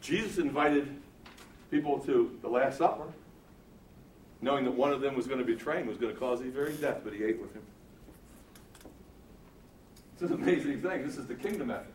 Jesus 0.00 0.38
invited 0.38 0.88
people 1.70 1.98
to 2.00 2.38
the 2.40 2.48
Last 2.48 2.78
Supper, 2.78 3.04
knowing 4.40 4.64
that 4.64 4.70
one 4.70 4.92
of 4.92 5.00
them 5.00 5.14
was 5.14 5.26
going 5.26 5.38
to 5.38 5.44
betray 5.44 5.80
him, 5.80 5.86
was 5.86 5.98
going 5.98 6.12
to 6.12 6.18
cause 6.18 6.40
his 6.40 6.52
very 6.52 6.72
death, 6.74 7.00
but 7.04 7.12
he 7.12 7.24
ate 7.24 7.40
with 7.40 7.52
him. 7.54 7.62
It's 10.14 10.22
an 10.22 10.32
amazing 10.32 10.80
thing. 10.80 11.06
This 11.06 11.16
is 11.18 11.26
the 11.26 11.34
kingdom 11.34 11.70
ethic. 11.70 11.92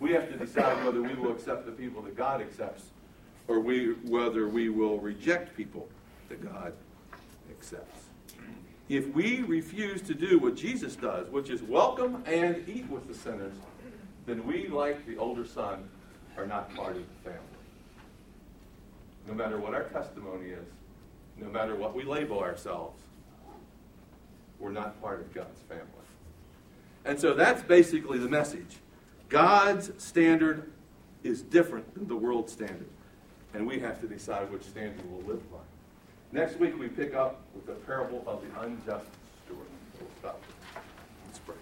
We 0.00 0.12
have 0.12 0.28
to 0.30 0.36
decide 0.36 0.84
whether 0.84 1.02
we 1.02 1.14
will 1.14 1.32
accept 1.32 1.66
the 1.66 1.72
people 1.72 2.02
that 2.02 2.16
God 2.16 2.40
accepts 2.40 2.84
or 3.48 3.60
we, 3.60 3.94
whether 4.04 4.48
we 4.48 4.68
will 4.68 4.98
reject 4.98 5.56
people 5.56 5.88
that 6.28 6.44
God 6.44 6.72
accepts. 7.50 8.04
If 8.88 9.08
we 9.14 9.42
refuse 9.42 10.00
to 10.02 10.14
do 10.14 10.38
what 10.38 10.54
Jesus 10.54 10.96
does, 10.96 11.28
which 11.30 11.50
is 11.50 11.62
welcome 11.62 12.22
and 12.26 12.66
eat 12.68 12.88
with 12.88 13.08
the 13.08 13.14
sinners, 13.14 13.54
then 14.26 14.46
we, 14.46 14.68
like 14.68 15.06
the 15.06 15.16
older 15.16 15.44
son, 15.44 15.88
are 16.36 16.46
not 16.46 16.74
part 16.74 16.96
of 16.96 17.02
the 17.02 17.30
family. 17.30 17.44
No 19.26 19.34
matter 19.34 19.58
what 19.58 19.74
our 19.74 19.84
testimony 19.84 20.50
is, 20.50 20.66
no 21.36 21.48
matter 21.48 21.74
what 21.74 21.94
we 21.94 22.04
label 22.04 22.38
ourselves, 22.38 23.00
we're 24.58 24.72
not 24.72 25.00
part 25.02 25.20
of 25.20 25.32
God's 25.34 25.60
family. 25.62 25.84
And 27.04 27.18
so 27.18 27.34
that's 27.34 27.62
basically 27.62 28.18
the 28.18 28.28
message. 28.28 28.76
God's 29.28 29.90
standard 30.02 30.70
is 31.22 31.42
different 31.42 31.92
than 31.94 32.08
the 32.08 32.16
world's 32.16 32.52
standard. 32.52 32.88
And 33.54 33.66
we 33.66 33.78
have 33.80 34.00
to 34.00 34.06
decide 34.06 34.50
which 34.50 34.62
standard 34.62 35.02
we'll 35.10 35.26
live 35.26 35.50
by. 35.50 35.58
Next 36.32 36.58
week, 36.58 36.78
we 36.78 36.88
pick 36.88 37.14
up 37.14 37.40
with 37.54 37.66
the 37.66 37.72
parable 37.72 38.22
of 38.26 38.42
the 38.42 38.60
unjust 38.60 39.06
steward. 39.44 39.66
We'll 39.98 40.10
stop. 40.18 40.42
Let's 41.26 41.38
pray. 41.38 41.54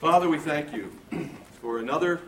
Father, 0.00 0.28
we 0.28 0.38
thank 0.38 0.72
you 0.72 0.92
for 1.60 1.78
another 1.78 2.20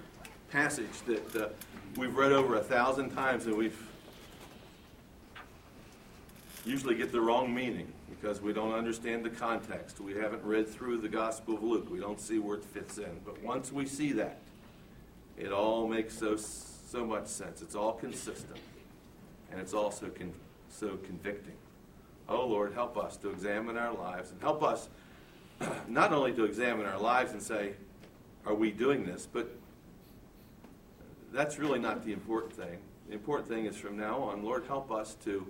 passage 0.51 1.03
that 1.07 1.37
uh, 1.37 1.49
we've 1.97 2.15
read 2.15 2.33
over 2.33 2.57
a 2.57 2.63
thousand 2.63 3.11
times 3.11 3.47
and 3.47 3.57
we've 3.57 3.79
usually 6.65 6.95
get 6.95 7.13
the 7.13 7.21
wrong 7.21 7.55
meaning 7.55 7.93
because 8.09 8.41
we 8.41 8.53
don't 8.53 8.73
understand 8.73 9.25
the 9.25 9.31
context. 9.31 10.01
We 10.01 10.15
haven't 10.15 10.43
read 10.45 10.69
through 10.69 10.99
the 10.99 11.09
Gospel 11.09 11.55
of 11.55 11.63
Luke. 11.63 11.91
We 11.91 12.01
don't 12.01 12.21
see 12.21 12.39
where 12.39 12.57
it 12.57 12.65
fits 12.65 12.99
in. 12.99 13.21
But 13.25 13.43
once 13.43 13.73
we 13.73 13.87
see 13.87 14.13
that, 14.13 14.39
it 15.37 15.53
all 15.53 15.87
makes 15.87 16.19
so, 16.19 16.37
so 16.37 17.05
much 17.05 17.27
sense. 17.27 17.63
It's 17.63 17.75
all 17.75 17.93
consistent. 17.93 18.59
And 19.51 19.61
it's 19.61 19.75
also 19.75 20.09
con- 20.09 20.33
so 20.69 20.99
convicting. 21.05 21.57
Oh, 22.29 22.47
Lord, 22.47 22.73
help 22.75 22.97
us 22.97 23.17
to 23.19 23.31
examine 23.31 23.77
our 23.77 23.95
lives 23.95 24.31
and 24.31 24.41
help 24.41 24.63
us 24.63 24.89
not 25.89 26.13
only 26.13 26.33
to 26.33 26.45
examine 26.45 26.87
our 26.87 26.99
lives 26.99 27.33
and 27.33 27.43
say, 27.43 27.73
are 28.45 28.55
we 28.55 28.71
doing 28.71 29.05
this? 29.05 29.29
But 29.31 29.51
that's 31.33 31.59
really 31.59 31.79
not 31.79 32.05
the 32.05 32.13
important 32.13 32.55
thing. 32.55 32.79
The 33.09 33.15
important 33.15 33.49
thing 33.49 33.67
is 33.67 33.77
from 33.77 33.97
now 33.97 34.21
on, 34.21 34.43
Lord, 34.43 34.65
help 34.67 34.91
us 34.91 35.17
to 35.25 35.47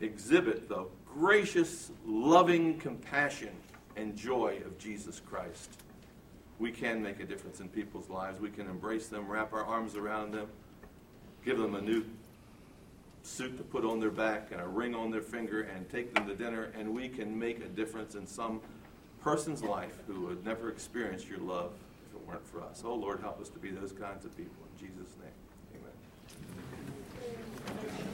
exhibit 0.00 0.68
the 0.68 0.86
gracious, 1.14 1.90
loving 2.06 2.78
compassion 2.78 3.50
and 3.96 4.16
joy 4.16 4.60
of 4.64 4.78
Jesus 4.78 5.20
Christ. 5.20 5.70
We 6.58 6.70
can 6.70 7.02
make 7.02 7.20
a 7.20 7.24
difference 7.24 7.60
in 7.60 7.68
people's 7.68 8.08
lives. 8.08 8.40
We 8.40 8.50
can 8.50 8.68
embrace 8.68 9.08
them, 9.08 9.28
wrap 9.28 9.52
our 9.52 9.64
arms 9.64 9.96
around 9.96 10.32
them, 10.32 10.46
give 11.44 11.58
them 11.58 11.74
a 11.74 11.80
new 11.80 12.04
suit 13.22 13.56
to 13.56 13.62
put 13.62 13.84
on 13.84 14.00
their 14.00 14.10
back 14.10 14.48
and 14.52 14.60
a 14.60 14.66
ring 14.66 14.94
on 14.94 15.10
their 15.10 15.22
finger 15.22 15.62
and 15.62 15.88
take 15.90 16.14
them 16.14 16.26
to 16.26 16.34
dinner, 16.34 16.72
and 16.76 16.94
we 16.94 17.08
can 17.08 17.38
make 17.38 17.60
a 17.60 17.68
difference 17.68 18.14
in 18.14 18.26
some 18.26 18.60
person's 19.20 19.62
life 19.62 19.98
who 20.06 20.22
would 20.22 20.44
never 20.44 20.70
experience 20.70 21.26
your 21.28 21.38
love 21.38 21.72
if 22.08 22.16
it 22.16 22.26
weren't 22.26 22.46
for 22.46 22.62
us. 22.62 22.82
Oh, 22.84 22.94
Lord, 22.94 23.20
help 23.20 23.40
us 23.40 23.48
to 23.50 23.58
be 23.58 23.70
those 23.70 23.92
kinds 23.92 24.24
of 24.24 24.36
people. 24.36 24.64
In 24.72 24.88
Jesus' 24.88 25.14
name. 25.20 25.21